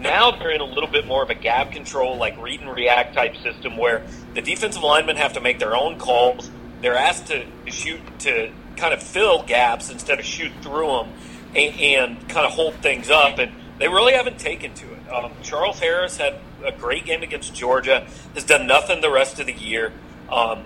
Now 0.00 0.32
they're 0.32 0.50
in 0.50 0.60
a 0.60 0.66
little 0.66 0.90
bit 0.90 1.06
more 1.06 1.22
of 1.22 1.30
a 1.30 1.34
gap 1.34 1.72
control, 1.72 2.18
like 2.18 2.40
read 2.40 2.60
and 2.60 2.74
react 2.74 3.14
type 3.14 3.36
system 3.36 3.78
where 3.78 4.02
the 4.34 4.42
defensive 4.42 4.82
linemen 4.82 5.16
have 5.16 5.32
to 5.34 5.40
make 5.40 5.58
their 5.58 5.74
own 5.74 5.98
calls. 5.98 6.50
They're 6.82 6.96
asked 6.96 7.28
to 7.28 7.46
shoot 7.66 8.00
to 8.20 8.52
kind 8.76 8.92
of 8.92 9.02
fill 9.02 9.44
gaps 9.44 9.88
instead 9.88 10.18
of 10.18 10.26
shoot 10.26 10.52
through 10.60 10.88
them 10.88 11.12
and, 11.54 11.80
and 11.80 12.28
kind 12.28 12.44
of 12.44 12.52
hold 12.52 12.74
things 12.76 13.08
up. 13.08 13.38
And 13.38 13.52
they 13.78 13.88
really 13.88 14.12
haven't 14.12 14.38
taken 14.38 14.74
to 14.74 14.92
it. 14.92 15.12
Um, 15.12 15.32
Charles 15.42 15.78
Harris 15.78 16.16
had 16.16 16.36
a 16.64 16.72
great 16.72 17.04
game 17.04 17.22
against 17.22 17.54
Georgia, 17.54 18.06
has 18.34 18.44
done 18.44 18.66
nothing 18.66 19.00
the 19.00 19.10
rest 19.10 19.40
of 19.40 19.46
the 19.46 19.52
year. 19.52 19.92
Um, 20.30 20.64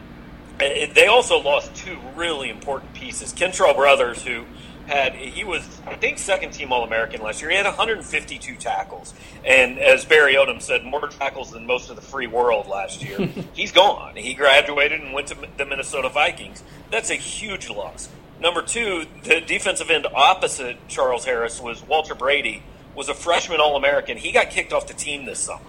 they 0.58 1.06
also 1.06 1.38
lost 1.38 1.74
two 1.74 1.98
really 2.16 2.50
important 2.50 2.92
pieces. 2.92 3.32
Kentrell 3.32 3.76
Brothers, 3.76 4.22
who 4.22 4.44
had 4.88 5.14
he 5.14 5.44
was 5.44 5.62
I 5.86 5.94
think 5.94 6.18
second 6.18 6.52
team 6.52 6.72
All 6.72 6.82
American 6.82 7.20
last 7.20 7.40
year. 7.40 7.50
He 7.50 7.56
had 7.56 7.66
152 7.66 8.56
tackles, 8.56 9.14
and 9.44 9.78
as 9.78 10.04
Barry 10.04 10.34
Odom 10.34 10.60
said, 10.60 10.84
more 10.84 11.08
tackles 11.08 11.52
than 11.52 11.66
most 11.66 11.90
of 11.90 11.96
the 11.96 12.02
free 12.02 12.26
world 12.26 12.66
last 12.66 13.02
year. 13.02 13.18
He's 13.52 13.70
gone. 13.70 14.16
He 14.16 14.34
graduated 14.34 15.00
and 15.00 15.12
went 15.12 15.28
to 15.28 15.36
the 15.56 15.64
Minnesota 15.64 16.08
Vikings. 16.08 16.62
That's 16.90 17.10
a 17.10 17.16
huge 17.16 17.68
loss. 17.68 18.08
Number 18.40 18.62
two, 18.62 19.04
the 19.24 19.40
defensive 19.40 19.90
end 19.90 20.06
opposite 20.14 20.76
Charles 20.88 21.24
Harris 21.24 21.60
was 21.60 21.82
Walter 21.82 22.14
Brady, 22.14 22.62
was 22.98 23.08
a 23.08 23.14
freshman 23.14 23.60
All 23.60 23.76
American. 23.76 24.16
He 24.16 24.32
got 24.32 24.50
kicked 24.50 24.72
off 24.72 24.88
the 24.88 24.92
team 24.92 25.24
this 25.24 25.38
summer. 25.38 25.62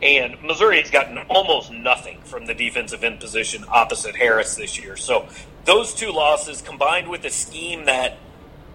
And 0.00 0.40
Missouri 0.44 0.80
has 0.80 0.92
gotten 0.92 1.18
almost 1.28 1.72
nothing 1.72 2.20
from 2.22 2.46
the 2.46 2.54
defensive 2.54 3.02
end 3.02 3.18
position 3.18 3.64
opposite 3.68 4.14
Harris 4.14 4.54
this 4.54 4.78
year. 4.78 4.96
So 4.96 5.28
those 5.64 5.92
two 5.92 6.12
losses 6.12 6.62
combined 6.62 7.08
with 7.08 7.24
a 7.24 7.30
scheme 7.30 7.86
that 7.86 8.16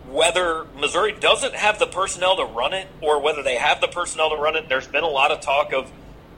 whether 0.10 0.66
Missouri 0.78 1.14
doesn't 1.14 1.56
have 1.56 1.80
the 1.80 1.88
personnel 1.88 2.36
to 2.36 2.44
run 2.44 2.74
it 2.74 2.90
or 3.00 3.22
whether 3.22 3.42
they 3.42 3.56
have 3.56 3.80
the 3.80 3.88
personnel 3.88 4.30
to 4.32 4.36
run 4.36 4.58
it, 4.58 4.68
there's 4.68 4.88
been 4.88 5.06
a 5.06 5.10
lot 5.10 5.32
of 5.32 5.40
talk 5.40 5.72
of 5.72 5.90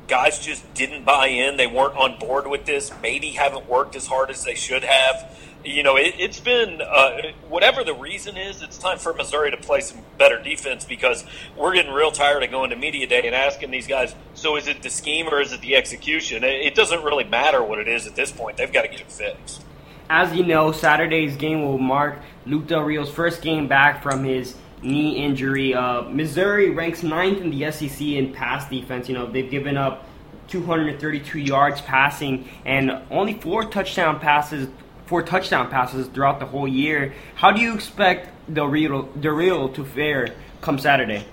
guys 0.07 0.37
just 0.37 0.71
didn't 0.75 1.03
buy 1.03 1.27
in. 1.29 1.57
They 1.57 1.65
weren't 1.65 1.97
on 1.97 2.19
board 2.19 2.45
with 2.45 2.65
this, 2.65 2.91
maybe 3.01 3.31
haven't 3.31 3.67
worked 3.67 3.95
as 3.95 4.05
hard 4.05 4.29
as 4.29 4.43
they 4.43 4.53
should 4.53 4.83
have 4.83 5.35
you 5.65 5.83
know, 5.83 5.95
it, 5.97 6.15
has 6.15 6.39
been 6.39 6.81
uh, 6.81 7.17
whatever 7.49 7.83
the 7.83 7.93
reason 7.93 8.37
is. 8.37 8.61
It's 8.61 8.77
time 8.77 8.97
for 8.97 9.13
Missouri 9.13 9.51
to 9.51 9.57
play 9.57 9.81
some 9.81 9.99
better 10.17 10.41
defense 10.41 10.85
because 10.85 11.25
we're 11.57 11.73
getting 11.73 11.91
real 11.91 12.11
tired 12.11 12.43
of 12.43 12.51
going 12.51 12.69
to 12.69 12.75
media 12.75 13.07
day 13.07 13.25
and 13.25 13.35
asking 13.35 13.71
these 13.71 13.87
guys. 13.87 14.15
So 14.33 14.57
is 14.57 14.67
it 14.67 14.83
the 14.83 14.89
scheme 14.89 15.27
or 15.27 15.41
is 15.41 15.51
it 15.51 15.61
the 15.61 15.75
execution? 15.75 16.43
It, 16.43 16.67
it 16.67 16.75
doesn't 16.75 17.03
really 17.03 17.23
matter 17.23 17.63
what 17.63 17.79
it 17.79 17.87
is 17.87 18.07
at 18.07 18.15
this 18.15 18.31
point. 18.31 18.57
They've 18.57 18.71
got 18.71 18.83
to 18.83 18.87
get 18.87 19.01
it 19.01 19.11
fixed. 19.11 19.63
As 20.09 20.35
you 20.35 20.45
know, 20.45 20.71
Saturday's 20.71 21.35
game 21.35 21.63
will 21.63 21.79
mark 21.79 22.19
Luke 22.45 22.67
Del 22.67 22.81
Rio's 22.81 23.09
first 23.09 23.41
game 23.41 23.67
back 23.67 24.03
from 24.03 24.23
his 24.23 24.55
knee 24.83 25.17
injury. 25.17 25.73
Uh, 25.73 26.03
Missouri 26.03 26.69
ranks 26.69 27.01
ninth 27.01 27.41
in 27.41 27.49
the 27.49 27.71
SEC 27.71 28.01
in 28.01 28.33
pass 28.33 28.69
defense. 28.69 29.09
You 29.09 29.15
know, 29.15 29.25
they've 29.25 29.49
given 29.49 29.77
up 29.77 30.07
232 30.47 31.39
yards 31.39 31.81
passing 31.81 32.47
and 32.65 32.91
only 33.09 33.33
four 33.33 33.65
touchdown 33.65 34.19
passes 34.19 34.67
four 35.05 35.23
touchdown 35.23 35.69
passes 35.69 36.07
throughout 36.07 36.39
the 36.39 36.45
whole 36.45 36.67
year. 36.67 37.13
How 37.35 37.51
do 37.51 37.61
you 37.61 37.73
expect 37.73 38.29
Del 38.53 38.67
Rio 38.67 39.03
Del 39.03 39.33
Rio 39.33 39.67
to 39.69 39.85
fare 39.85 40.35
come 40.61 40.79
Saturday? 40.79 41.25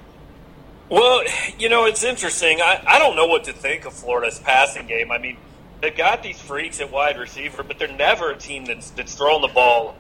Well, 0.89 1.23
you 1.59 1.71
know, 1.71 1.87
it's 1.87 2.05
interesting. 2.05 2.61
I, 2.61 2.83
I 2.87 2.99
don't 2.99 3.17
know 3.17 3.27
what 3.27 3.45
to 3.45 3.53
think 3.53 3.87
of 3.87 3.95
Florida's 3.95 4.39
passing 4.39 4.87
game. 4.87 5.11
I 5.11 5.17
mean, 5.17 5.39
they've 5.81 5.97
got 5.97 6.23
these 6.23 6.39
freaks 6.39 6.81
at 6.81 6.93
wide 6.93 7.19
receiver, 7.19 7.63
but 7.63 7.79
they're 7.79 7.89
never 7.89 8.31
a 8.31 8.37
team 8.37 8.67
that's 8.67 8.91
that's 8.91 9.15
throwing 9.15 9.43
the 9.43 9.49
ball 9.49 9.97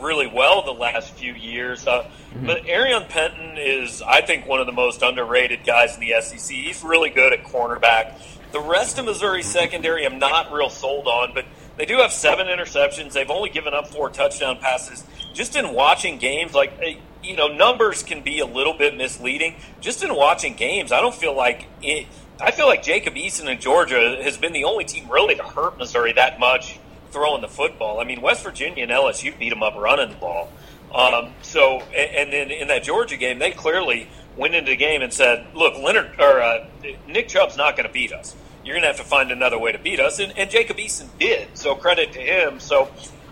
really 0.00 0.26
well 0.26 0.62
the 0.62 0.72
last 0.72 1.12
few 1.14 1.32
years. 1.32 1.86
Uh, 1.86 2.02
mm-hmm. 2.02 2.46
But 2.46 2.64
Aarion 2.64 3.08
Penton 3.08 3.56
is, 3.56 4.02
I 4.02 4.20
think, 4.20 4.46
one 4.46 4.60
of 4.60 4.66
the 4.66 4.72
most 4.72 5.02
underrated 5.02 5.64
guys 5.64 5.94
in 5.94 6.00
the 6.00 6.20
SEC. 6.20 6.54
He's 6.54 6.82
really 6.84 7.10
good 7.10 7.32
at 7.32 7.44
cornerback. 7.44 8.20
The 8.52 8.60
rest 8.60 8.98
of 8.98 9.06
Missouri's 9.06 9.46
secondary, 9.46 10.04
I'm 10.04 10.18
not 10.18 10.52
real 10.52 10.70
sold 10.70 11.06
on, 11.06 11.34
but 11.34 11.44
they 11.76 11.84
do 11.84 11.98
have 11.98 12.12
seven 12.12 12.46
interceptions. 12.46 13.12
They've 13.12 13.30
only 13.30 13.50
given 13.50 13.74
up 13.74 13.88
four 13.88 14.10
touchdown 14.10 14.58
passes. 14.58 15.04
Just 15.34 15.56
in 15.56 15.72
watching 15.74 16.18
games, 16.18 16.54
like 16.54 16.72
eh, 16.82 16.96
you 17.22 17.36
know, 17.36 17.48
numbers 17.48 18.02
can 18.02 18.22
be 18.22 18.40
a 18.40 18.46
little 18.46 18.74
bit 18.74 18.96
misleading. 18.96 19.56
Just 19.80 20.02
in 20.02 20.14
watching 20.14 20.54
games, 20.54 20.92
I 20.92 21.00
don't 21.00 21.14
feel 21.14 21.36
like 21.36 21.66
it. 21.82 22.06
I 22.40 22.50
feel 22.50 22.66
like 22.66 22.82
Jacob 22.82 23.14
Eason 23.14 23.50
in 23.50 23.60
Georgia 23.60 24.20
has 24.22 24.36
been 24.36 24.52
the 24.52 24.64
only 24.64 24.84
team 24.84 25.10
really 25.10 25.34
to 25.36 25.42
hurt 25.42 25.78
Missouri 25.78 26.12
that 26.12 26.38
much 26.38 26.78
throwing 27.10 27.40
the 27.40 27.48
football. 27.48 27.98
I 27.98 28.04
mean, 28.04 28.20
West 28.20 28.44
Virginia 28.44 28.82
and 28.82 28.92
LSU 28.92 29.36
beat 29.38 29.50
them 29.50 29.62
up 29.62 29.74
running 29.74 30.10
the 30.10 30.16
ball. 30.16 30.50
Um, 30.94 31.32
so, 31.42 31.80
and 31.80 32.32
then 32.32 32.50
in 32.50 32.68
that 32.68 32.84
Georgia 32.84 33.16
game, 33.16 33.38
they 33.38 33.50
clearly 33.50 34.08
went 34.36 34.54
into 34.54 34.70
the 34.70 34.76
game 34.76 35.02
and 35.02 35.12
said, 35.12 35.46
"Look, 35.54 35.78
Leonard 35.78 36.18
or 36.18 36.40
uh, 36.40 36.66
Nick 37.06 37.28
Chubb's 37.28 37.56
not 37.56 37.76
going 37.76 37.86
to 37.86 37.92
beat 37.92 38.12
us." 38.12 38.34
You're 38.66 38.74
going 38.74 38.82
to 38.82 38.88
have 38.88 38.96
to 38.96 39.04
find 39.04 39.30
another 39.30 39.58
way 39.58 39.70
to 39.70 39.78
beat 39.78 40.00
us. 40.00 40.18
And, 40.18 40.36
and 40.36 40.50
Jacob 40.50 40.76
Eason 40.76 41.06
did, 41.20 41.56
so 41.56 41.76
credit 41.76 42.12
to 42.14 42.20
him. 42.20 42.58
So, 42.58 42.90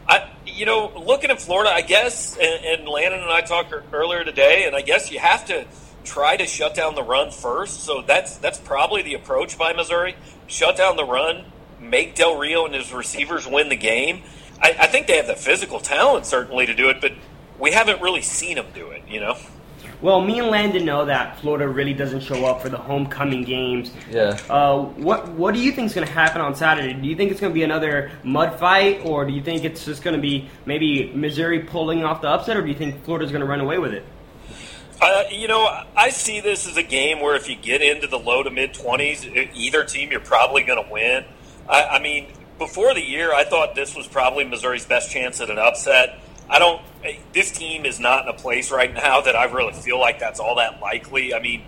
I, 0.09 0.31
you 0.47 0.65
know, 0.65 0.93
looking 0.97 1.31
at 1.31 1.43
Florida, 1.43 1.71
I 1.71 1.81
guess, 1.81 2.37
and, 2.37 2.65
and 2.65 2.89
Landon 2.89 3.21
and 3.21 3.31
I 3.31 3.41
talked 3.41 3.73
er, 3.73 3.83
earlier 3.93 4.23
today, 4.23 4.65
and 4.65 4.77
I 4.77 4.83
guess 4.83 5.11
you 5.11 5.19
have 5.19 5.45
to 5.47 5.67
try 6.05 6.37
to 6.37 6.47
shut 6.47 6.75
down 6.75 6.95
the 6.95 7.03
run 7.03 7.33
first. 7.33 7.81
So 7.81 8.03
that's 8.03 8.37
that's 8.37 8.59
probably 8.59 9.03
the 9.03 9.15
approach 9.15 9.59
by 9.59 9.73
Missouri: 9.73 10.15
shut 10.47 10.77
down 10.77 10.97
the 10.97 11.05
run, 11.05 11.45
make 11.81 12.15
Del 12.15 12.39
Rio 12.39 12.65
and 12.67 12.75
his 12.75 12.93
receivers 12.93 13.47
win 13.47 13.69
the 13.71 13.77
game. 13.77 14.23
I, 14.63 14.77
I 14.79 14.87
think 14.87 15.09
they 15.09 15.17
have 15.17 15.27
the 15.27 15.35
physical 15.35 15.81
talent 15.81 16.27
certainly 16.27 16.67
to 16.67 16.75
do 16.75 16.91
it, 16.91 17.01
but 17.01 17.13
we 17.59 17.73
haven't 17.73 18.01
really 18.01 18.23
seen 18.23 18.55
them 18.55 18.67
do 18.73 18.91
it. 18.91 19.03
You 19.09 19.21
know. 19.21 19.37
Well, 20.05 20.21
me 20.21 20.39
and 20.39 20.49
Landon 20.49 20.85
know 20.85 21.07
that 21.07 21.41
Florida 21.41 21.67
really 21.67 21.95
doesn't 21.95 22.21
show 22.21 22.45
up 22.45 22.61
for 22.61 22.69
the 22.69 22.77
homecoming 22.77 23.43
games. 23.43 23.91
Yeah. 24.11 24.39
Uh, 24.51 24.83
what 24.83 25.31
What 25.31 25.55
do 25.55 25.61
you 25.61 25.73
think 25.73 25.87
is 25.87 25.95
going 25.95 26.07
to 26.07 26.13
happen 26.13 26.43
on 26.43 26.55
Saturday? 26.55 26.93
Do 26.93 27.09
you 27.09 27.17
think 27.17 27.31
it's 27.31 27.41
going 27.41 27.53
to 27.53 27.55
be 27.55 27.63
another 27.63 28.11
mud 28.23 28.59
fight, 28.59 29.01
or 29.07 29.25
do 29.25 29.33
you 29.33 29.43
think 29.43 29.65
it's 29.65 29.87
just 29.87 30.03
going 30.03 30.15
to 30.15 30.21
be 30.21 30.51
maybe 30.67 31.11
Missouri 31.15 31.61
pulling 31.61 32.05
off 32.05 32.21
the 32.21 32.29
upset, 32.29 32.59
or 32.59 32.61
do 32.61 32.69
you 32.69 32.75
think 32.75 33.03
Florida's 33.05 33.31
going 33.31 33.41
to 33.41 33.47
run 33.47 33.61
away 33.61 33.79
with 33.79 33.95
it? 33.95 34.05
Uh, 35.01 35.23
you 35.31 35.49
know, 35.49 35.67
I 35.97 36.11
see 36.11 36.43
this 36.43 36.69
as 36.69 36.77
a 36.77 36.83
game 36.83 37.21
where 37.23 37.35
if 37.35 37.49
you 37.49 37.57
get 37.57 37.81
into 37.81 38.07
the 38.07 38.19
low 38.19 38.43
to 38.43 38.51
mid 38.51 38.75
twenties, 38.75 39.25
either 39.55 39.85
team 39.85 40.11
you're 40.11 40.21
probably 40.21 40.65
going 40.65 40.85
to 40.85 40.93
win. 40.93 41.25
I, 41.67 41.83
I 41.83 41.99
mean, 41.99 42.31
before 42.59 42.93
the 42.93 43.01
year, 43.03 43.33
I 43.33 43.45
thought 43.45 43.75
this 43.75 43.97
was 43.97 44.07
probably 44.07 44.45
Missouri's 44.45 44.85
best 44.85 45.11
chance 45.11 45.41
at 45.41 45.49
an 45.49 45.59
upset. 45.59 46.21
I 46.49 46.59
don't. 46.59 46.81
This 47.33 47.51
team 47.51 47.85
is 47.85 48.01
not 48.01 48.23
in 48.23 48.29
a 48.29 48.37
place 48.37 48.71
right 48.71 48.93
now 48.93 49.21
that 49.21 49.37
I 49.37 49.45
really 49.45 49.73
feel 49.73 49.99
like 49.99 50.19
that's 50.19 50.41
all 50.41 50.57
that 50.57 50.81
likely. 50.81 51.35
I 51.35 51.41
mean, 51.41 51.63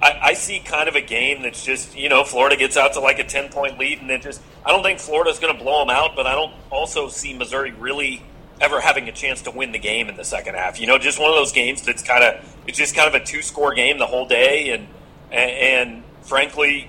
I, 0.00 0.18
I 0.22 0.34
see 0.34 0.60
kind 0.60 0.88
of 0.88 0.94
a 0.94 1.00
game 1.00 1.42
that's 1.42 1.64
just 1.64 1.96
you 1.96 2.08
know 2.08 2.24
Florida 2.24 2.56
gets 2.56 2.76
out 2.76 2.94
to 2.94 3.00
like 3.00 3.18
a 3.18 3.24
ten 3.24 3.48
point 3.48 3.78
lead 3.78 4.00
and 4.00 4.08
then 4.08 4.20
just 4.20 4.40
I 4.64 4.70
don't 4.70 4.82
think 4.82 4.98
Florida's 4.98 5.38
going 5.38 5.56
to 5.56 5.62
blow 5.62 5.80
them 5.80 5.90
out, 5.90 6.14
but 6.16 6.26
I 6.26 6.34
don't 6.34 6.52
also 6.70 7.08
see 7.08 7.34
Missouri 7.34 7.72
really 7.72 8.22
ever 8.60 8.80
having 8.80 9.08
a 9.08 9.12
chance 9.12 9.42
to 9.42 9.50
win 9.50 9.72
the 9.72 9.78
game 9.78 10.08
in 10.08 10.16
the 10.16 10.24
second 10.24 10.54
half. 10.54 10.80
You 10.80 10.86
know, 10.86 10.98
just 10.98 11.20
one 11.20 11.30
of 11.30 11.36
those 11.36 11.52
games 11.52 11.82
that's 11.82 12.02
kind 12.02 12.24
of 12.24 12.56
it's 12.66 12.78
just 12.78 12.94
kind 12.94 13.12
of 13.12 13.20
a 13.20 13.24
two 13.24 13.42
score 13.42 13.74
game 13.74 13.98
the 13.98 14.06
whole 14.06 14.26
day, 14.26 14.70
and 14.70 14.88
and, 15.30 15.50
and 15.50 16.04
frankly, 16.22 16.88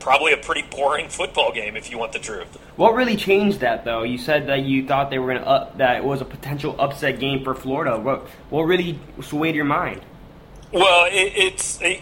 probably 0.00 0.32
a 0.32 0.36
pretty 0.36 0.62
boring 0.62 1.08
football 1.08 1.52
game 1.52 1.76
if 1.76 1.90
you 1.90 1.98
want 1.98 2.12
the 2.12 2.18
truth. 2.18 2.48
What 2.76 2.94
really 2.94 3.16
changed 3.16 3.60
that 3.60 3.84
though? 3.84 4.02
You 4.02 4.18
said 4.18 4.48
that 4.48 4.62
you 4.62 4.86
thought 4.86 5.10
they 5.10 5.18
were 5.18 5.28
going 5.28 5.42
to 5.42 5.48
up 5.48 5.78
that 5.78 5.98
it 5.98 6.04
was 6.04 6.20
a 6.20 6.24
potential 6.24 6.74
upset 6.78 7.20
game 7.20 7.44
for 7.44 7.54
Florida. 7.54 7.98
What 7.98 8.26
what 8.48 8.62
really 8.62 8.98
swayed 9.20 9.54
your 9.54 9.64
mind? 9.64 10.00
Well, 10.72 11.06
it, 11.06 11.32
it's 11.36 11.80
it, 11.82 12.00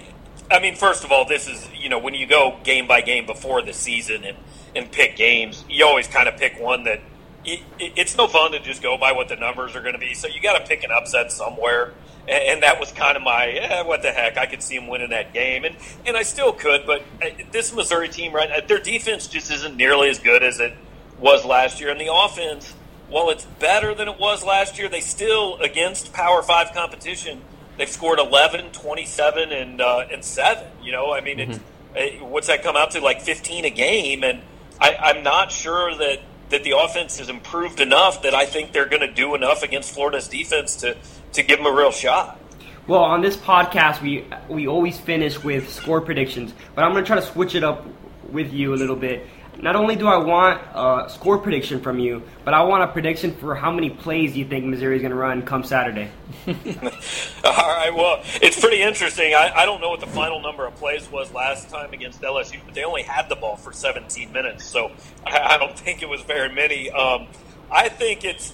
I 0.50 0.60
mean, 0.60 0.76
first 0.76 1.04
of 1.04 1.12
all, 1.12 1.26
this 1.26 1.48
is 1.48 1.68
you 1.76 1.88
know 1.88 1.98
when 1.98 2.14
you 2.14 2.26
go 2.26 2.58
game 2.64 2.86
by 2.86 3.00
game 3.00 3.26
before 3.26 3.62
the 3.62 3.72
season 3.72 4.24
and 4.24 4.38
and 4.74 4.90
pick 4.90 5.16
games, 5.16 5.64
you 5.68 5.84
always 5.84 6.06
kind 6.06 6.28
of 6.28 6.36
pick 6.36 6.58
one 6.60 6.84
that 6.84 7.00
it, 7.44 7.60
it's 7.78 8.16
no 8.16 8.28
fun 8.28 8.52
to 8.52 8.60
just 8.60 8.82
go 8.82 8.96
by 8.96 9.12
what 9.12 9.28
the 9.28 9.36
numbers 9.36 9.74
are 9.74 9.80
going 9.80 9.94
to 9.94 9.98
be. 9.98 10.14
So 10.14 10.28
you 10.28 10.40
got 10.40 10.58
to 10.58 10.66
pick 10.66 10.84
an 10.84 10.90
upset 10.90 11.32
somewhere 11.32 11.94
and, 12.28 12.62
that 12.62 12.78
was 12.78 12.92
kind 12.92 13.16
of 13.16 13.22
my 13.22 13.46
eh, 13.46 13.82
what 13.82 14.02
the 14.02 14.12
heck. 14.12 14.36
I 14.36 14.46
could 14.46 14.62
see 14.62 14.76
them 14.76 14.88
winning 14.88 15.10
that 15.10 15.32
game, 15.32 15.64
and 15.64 15.76
and 16.06 16.16
I 16.16 16.22
still 16.22 16.52
could. 16.52 16.86
But 16.86 17.02
uh, 17.22 17.28
this 17.52 17.72
Missouri 17.74 18.08
team, 18.08 18.32
right, 18.32 18.50
uh, 18.50 18.66
their 18.66 18.78
defense 18.78 19.26
just 19.26 19.50
isn't 19.50 19.76
nearly 19.76 20.08
as 20.08 20.18
good 20.18 20.42
as 20.42 20.60
it 20.60 20.74
was 21.18 21.44
last 21.44 21.80
year, 21.80 21.90
and 21.90 22.00
the 22.00 22.12
offense, 22.12 22.74
while 23.08 23.30
it's 23.30 23.44
better 23.44 23.94
than 23.94 24.08
it 24.08 24.18
was 24.18 24.44
last 24.44 24.78
year, 24.78 24.88
they 24.88 25.00
still 25.00 25.56
against 25.58 26.12
Power 26.12 26.42
Five 26.42 26.72
competition. 26.72 27.40
They've 27.76 27.88
scored 27.88 28.18
11, 28.18 28.72
27, 28.72 29.52
and 29.52 29.80
uh, 29.80 30.06
and 30.10 30.24
seven. 30.24 30.66
You 30.82 30.92
know, 30.92 31.12
I 31.12 31.20
mean, 31.20 31.38
mm-hmm. 31.38 31.52
it's, 31.96 32.20
uh, 32.20 32.24
what's 32.26 32.48
that 32.48 32.62
come 32.62 32.76
out 32.76 32.90
to? 32.92 33.00
Like 33.00 33.20
15 33.20 33.64
a 33.64 33.70
game, 33.70 34.24
and 34.24 34.42
I, 34.80 34.96
I'm 34.96 35.22
not 35.22 35.52
sure 35.52 35.94
that 35.94 36.20
that 36.50 36.64
the 36.64 36.76
offense 36.76 37.18
has 37.18 37.28
improved 37.28 37.80
enough 37.80 38.22
that 38.22 38.34
I 38.34 38.46
think 38.46 38.72
they're 38.72 38.88
going 38.88 39.02
to 39.02 39.12
do 39.12 39.34
enough 39.34 39.62
against 39.62 39.94
Florida's 39.94 40.28
defense 40.28 40.76
to 40.76 40.96
to 41.32 41.42
give 41.42 41.58
them 41.58 41.66
a 41.66 41.72
real 41.72 41.90
shot. 41.90 42.40
Well, 42.86 43.02
on 43.02 43.20
this 43.20 43.36
podcast, 43.36 44.00
we 44.00 44.24
we 44.48 44.66
always 44.66 44.98
finish 44.98 45.42
with 45.42 45.70
score 45.70 46.00
predictions, 46.00 46.54
but 46.74 46.84
I'm 46.84 46.92
going 46.92 47.04
to 47.04 47.06
try 47.06 47.16
to 47.16 47.26
switch 47.26 47.54
it 47.54 47.64
up 47.64 47.86
with 48.30 48.52
you 48.52 48.74
a 48.74 48.76
little 48.76 48.96
bit. 48.96 49.26
Not 49.60 49.74
only 49.74 49.96
do 49.96 50.06
I 50.06 50.16
want 50.18 50.60
a 50.72 51.10
score 51.10 51.38
prediction 51.38 51.80
from 51.80 51.98
you, 51.98 52.22
but 52.44 52.54
I 52.54 52.62
want 52.62 52.84
a 52.84 52.88
prediction 52.88 53.34
for 53.34 53.56
how 53.56 53.72
many 53.72 53.90
plays 53.90 54.36
you 54.36 54.44
think 54.44 54.64
Missouri 54.64 54.96
is 54.96 55.02
going 55.02 55.10
to 55.10 55.18
run 55.18 55.42
come 55.42 55.64
Saturday. 55.64 56.10
All 56.46 56.54
right. 56.54 57.90
Well, 57.92 58.22
it's 58.40 58.60
pretty 58.60 58.82
interesting. 58.82 59.34
I, 59.34 59.52
I 59.54 59.66
don't 59.66 59.80
know 59.80 59.90
what 59.90 60.00
the 60.00 60.06
final 60.06 60.40
number 60.40 60.64
of 60.64 60.76
plays 60.76 61.10
was 61.10 61.32
last 61.32 61.70
time 61.70 61.92
against 61.92 62.20
LSU, 62.20 62.60
but 62.64 62.74
they 62.74 62.84
only 62.84 63.02
had 63.02 63.28
the 63.28 63.36
ball 63.36 63.56
for 63.56 63.72
17 63.72 64.32
minutes, 64.32 64.64
so 64.64 64.92
I, 65.26 65.54
I 65.54 65.58
don't 65.58 65.76
think 65.76 66.02
it 66.02 66.08
was 66.08 66.20
very 66.22 66.54
many. 66.54 66.90
Um, 66.90 67.26
I 67.70 67.88
think 67.88 68.24
it's. 68.24 68.52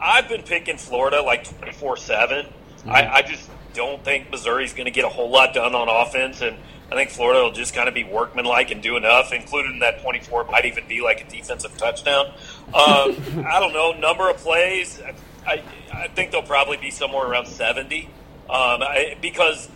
I've 0.00 0.28
been 0.28 0.42
picking 0.42 0.76
Florida 0.76 1.22
like 1.22 1.44
24 1.58 1.96
7. 1.96 2.46
I 2.88 3.22
just 3.22 3.50
don't 3.74 4.02
think 4.04 4.30
Missouri's 4.30 4.72
going 4.72 4.84
to 4.84 4.90
get 4.92 5.04
a 5.04 5.08
whole 5.08 5.30
lot 5.30 5.54
done 5.54 5.74
on 5.74 5.88
offense, 5.88 6.40
and 6.40 6.56
I 6.90 6.94
think 6.94 7.10
Florida 7.10 7.42
will 7.42 7.52
just 7.52 7.74
kind 7.74 7.88
of 7.88 7.94
be 7.94 8.04
workmanlike 8.04 8.70
and 8.70 8.80
do 8.82 8.96
enough, 8.96 9.32
including 9.32 9.80
that 9.80 10.02
24 10.02 10.44
might 10.44 10.66
even 10.66 10.86
be 10.86 11.00
like 11.00 11.20
a 11.20 11.28
defensive 11.28 11.76
touchdown. 11.76 12.26
Um, 12.68 12.74
I 13.46 13.58
don't 13.58 13.72
know, 13.72 13.92
number 13.92 14.30
of 14.30 14.36
plays, 14.36 15.00
I, 15.46 15.62
I 15.92 16.08
think 16.08 16.30
they'll 16.30 16.42
probably 16.42 16.76
be 16.76 16.90
somewhere 16.90 17.26
around 17.26 17.46
70 17.46 18.08
um, 18.48 18.82
I, 18.82 19.16
because 19.20 19.68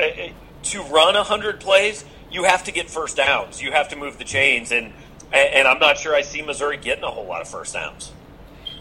uh, 0.00 0.02
uh, 0.02 0.28
to 0.64 0.82
run 0.82 1.14
100 1.14 1.60
plays, 1.60 2.04
you 2.30 2.44
have 2.44 2.64
to 2.64 2.72
get 2.72 2.90
first 2.90 3.16
downs. 3.16 3.62
You 3.62 3.70
have 3.72 3.88
to 3.90 3.96
move 3.96 4.18
the 4.18 4.24
chains, 4.24 4.72
and, 4.72 4.92
and 5.32 5.68
I'm 5.68 5.78
not 5.78 5.98
sure 5.98 6.14
I 6.14 6.22
see 6.22 6.42
Missouri 6.42 6.76
getting 6.76 7.04
a 7.04 7.10
whole 7.10 7.26
lot 7.26 7.40
of 7.40 7.48
first 7.48 7.74
downs. 7.74 8.12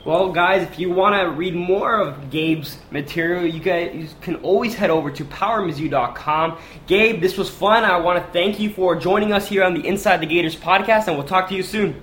Well, 0.06 0.32
guys, 0.32 0.62
if 0.62 0.78
you 0.78 0.92
want 0.92 1.20
to 1.20 1.32
read 1.32 1.56
more 1.56 2.00
of 2.00 2.30
Gabe's 2.30 2.78
material, 2.92 3.44
you 3.44 3.60
guys 3.60 4.14
can 4.22 4.36
always 4.36 4.76
head 4.76 4.92
over 4.92 5.10
to 5.10 5.26
powermizzou.com. 5.26 6.60
Gabe, 6.86 7.20
this 7.20 7.40
was 7.40 7.50
fun. 7.50 7.84
I 7.84 7.98
want 7.98 8.24
to 8.24 8.32
thank 8.32 8.60
you 8.60 8.70
for 8.70 8.96
joining 8.96 9.34
us 9.34 9.48
here 9.48 9.64
on 9.64 9.74
the 9.74 9.86
Inside 9.88 10.18
the 10.18 10.28
Gators 10.28 10.56
podcast, 10.56 11.08
and 11.08 11.18
we'll 11.18 11.26
talk 11.26 11.50
to 11.50 11.56
you 11.56 11.64
soon. 11.64 12.00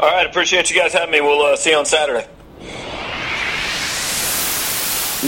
All 0.00 0.10
right, 0.10 0.26
appreciate 0.26 0.70
you 0.70 0.76
guys 0.76 0.94
having 0.94 1.12
me. 1.12 1.20
We'll 1.20 1.42
uh, 1.42 1.54
see 1.56 1.72
you 1.72 1.76
on 1.76 1.84
Saturday. 1.84 2.26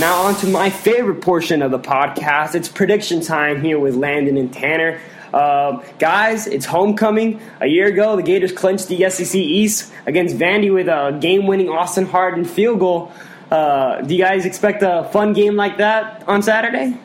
Now, 0.00 0.22
on 0.22 0.36
to 0.36 0.46
my 0.46 0.70
favorite 0.70 1.20
portion 1.20 1.60
of 1.60 1.70
the 1.70 1.78
podcast. 1.78 2.54
It's 2.54 2.68
prediction 2.68 3.20
time 3.20 3.60
here 3.62 3.78
with 3.78 3.94
Landon 3.94 4.38
and 4.38 4.50
Tanner. 4.50 5.00
Uh, 5.34 5.82
guys, 5.98 6.46
it's 6.46 6.64
homecoming. 6.64 7.40
A 7.60 7.66
year 7.66 7.88
ago, 7.88 8.14
the 8.14 8.22
Gators 8.22 8.52
clinched 8.52 8.86
the 8.86 9.10
SEC 9.10 9.34
East 9.34 9.92
against 10.06 10.36
Vandy 10.36 10.72
with 10.72 10.86
a 10.86 11.18
game-winning 11.20 11.68
Austin 11.68 12.06
Hardin 12.06 12.44
field 12.44 12.78
goal. 12.78 13.12
Uh, 13.50 14.00
do 14.02 14.14
you 14.14 14.22
guys 14.22 14.46
expect 14.46 14.84
a 14.84 15.08
fun 15.12 15.32
game 15.32 15.56
like 15.56 15.78
that 15.78 16.22
on 16.28 16.40
Saturday? 16.40 16.96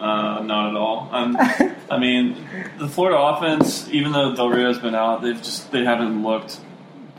Uh, 0.00 0.42
not 0.42 0.70
at 0.70 0.76
all. 0.76 1.08
Um, 1.12 1.36
I 1.90 1.98
mean, 1.98 2.44
the 2.76 2.88
Florida 2.88 3.18
offense, 3.18 3.88
even 3.90 4.10
though 4.10 4.34
Del 4.34 4.50
Rio's 4.50 4.80
been 4.80 4.96
out, 4.96 5.22
they've 5.22 5.40
just 5.40 5.70
they 5.70 5.84
haven't 5.84 6.24
looked 6.24 6.58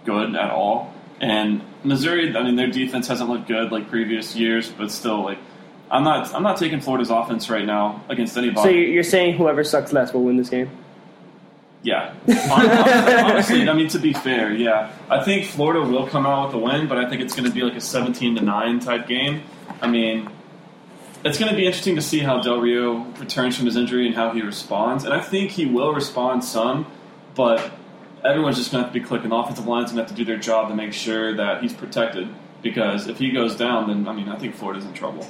good 0.04 0.36
at 0.36 0.52
all. 0.52 0.94
And 1.22 1.62
Missouri, 1.86 2.36
I 2.36 2.44
mean, 2.44 2.58
their 2.58 2.68
defense 2.68 3.08
hasn't 3.08 3.30
looked 3.30 3.48
good 3.48 3.72
like 3.72 3.90
previous 3.90 4.36
years, 4.36 4.70
but 4.70 4.92
still, 4.92 5.24
like 5.24 5.40
I'm 5.90 6.04
not 6.04 6.34
I'm 6.34 6.44
not 6.44 6.58
taking 6.58 6.82
Florida's 6.82 7.10
offense 7.10 7.50
right 7.50 7.66
now 7.66 8.04
against 8.10 8.38
anybody. 8.38 8.62
So 8.62 8.70
you're 8.70 9.04
saying 9.04 9.38
whoever 9.38 9.64
sucks 9.64 9.94
less 9.94 10.14
will 10.14 10.24
win 10.24 10.38
this 10.38 10.50
game? 10.50 10.70
Yeah, 11.84 12.14
honestly, 12.28 13.14
honestly, 13.14 13.70
I 13.70 13.74
mean 13.74 13.88
to 13.90 14.00
be 14.00 14.12
fair, 14.12 14.52
yeah, 14.52 14.92
I 15.10 15.24
think 15.24 15.46
Florida 15.46 15.82
will 15.82 16.08
come 16.08 16.26
out 16.26 16.48
with 16.48 16.56
a 16.56 16.58
win, 16.58 16.88
but 16.88 16.98
I 16.98 17.10
think 17.10 17.22
it's 17.22 17.36
going 17.36 17.48
to 17.48 17.54
be 17.54 17.62
like 17.62 17.76
a 17.76 17.82
17 17.82 18.36
to 18.36 18.42
nine 18.42 18.80
type 18.80 19.08
game. 19.08 19.44
I 19.82 19.88
mean, 19.88 20.30
it's 21.24 21.38
going 21.38 21.52
to 21.52 21.56
be 21.56 21.66
interesting 21.66 21.96
to 21.96 22.02
see 22.02 22.20
how 22.20 22.42
Del 22.42 22.60
Rio 22.60 23.04
returns 23.20 23.56
from 23.56 23.68
his 23.68 23.78
injury 23.78 24.08
and 24.08 24.16
how 24.16 24.32
he 24.32 24.42
responds, 24.42 25.06
and 25.06 25.14
I 25.14 25.22
think 25.22 25.52
he 25.52 25.66
will 25.66 25.94
respond 25.94 26.44
some, 26.44 26.88
but 27.36 27.72
everyone's 28.26 28.58
just 28.58 28.72
going 28.72 28.82
to 28.82 28.88
have 28.88 28.94
to 28.94 29.00
be 29.00 29.06
clicking. 29.06 29.30
The 29.30 29.36
offensive 29.36 29.68
line's 29.68 29.92
going 29.92 29.98
to 29.98 30.02
have 30.04 30.10
to 30.10 30.16
do 30.16 30.26
their 30.26 30.40
job 30.40 30.70
to 30.70 30.76
make 30.76 30.94
sure 30.94 31.36
that 31.36 31.62
he's 31.62 31.74
protected 31.74 32.28
because 32.62 33.08
if 33.08 33.18
he 33.18 33.32
goes 33.32 33.56
down, 33.56 33.88
then 33.88 34.08
I 34.08 34.14
mean 34.14 34.30
I 34.30 34.38
think 34.38 34.56
Florida's 34.56 34.86
in 34.86 34.94
trouble. 34.94 35.28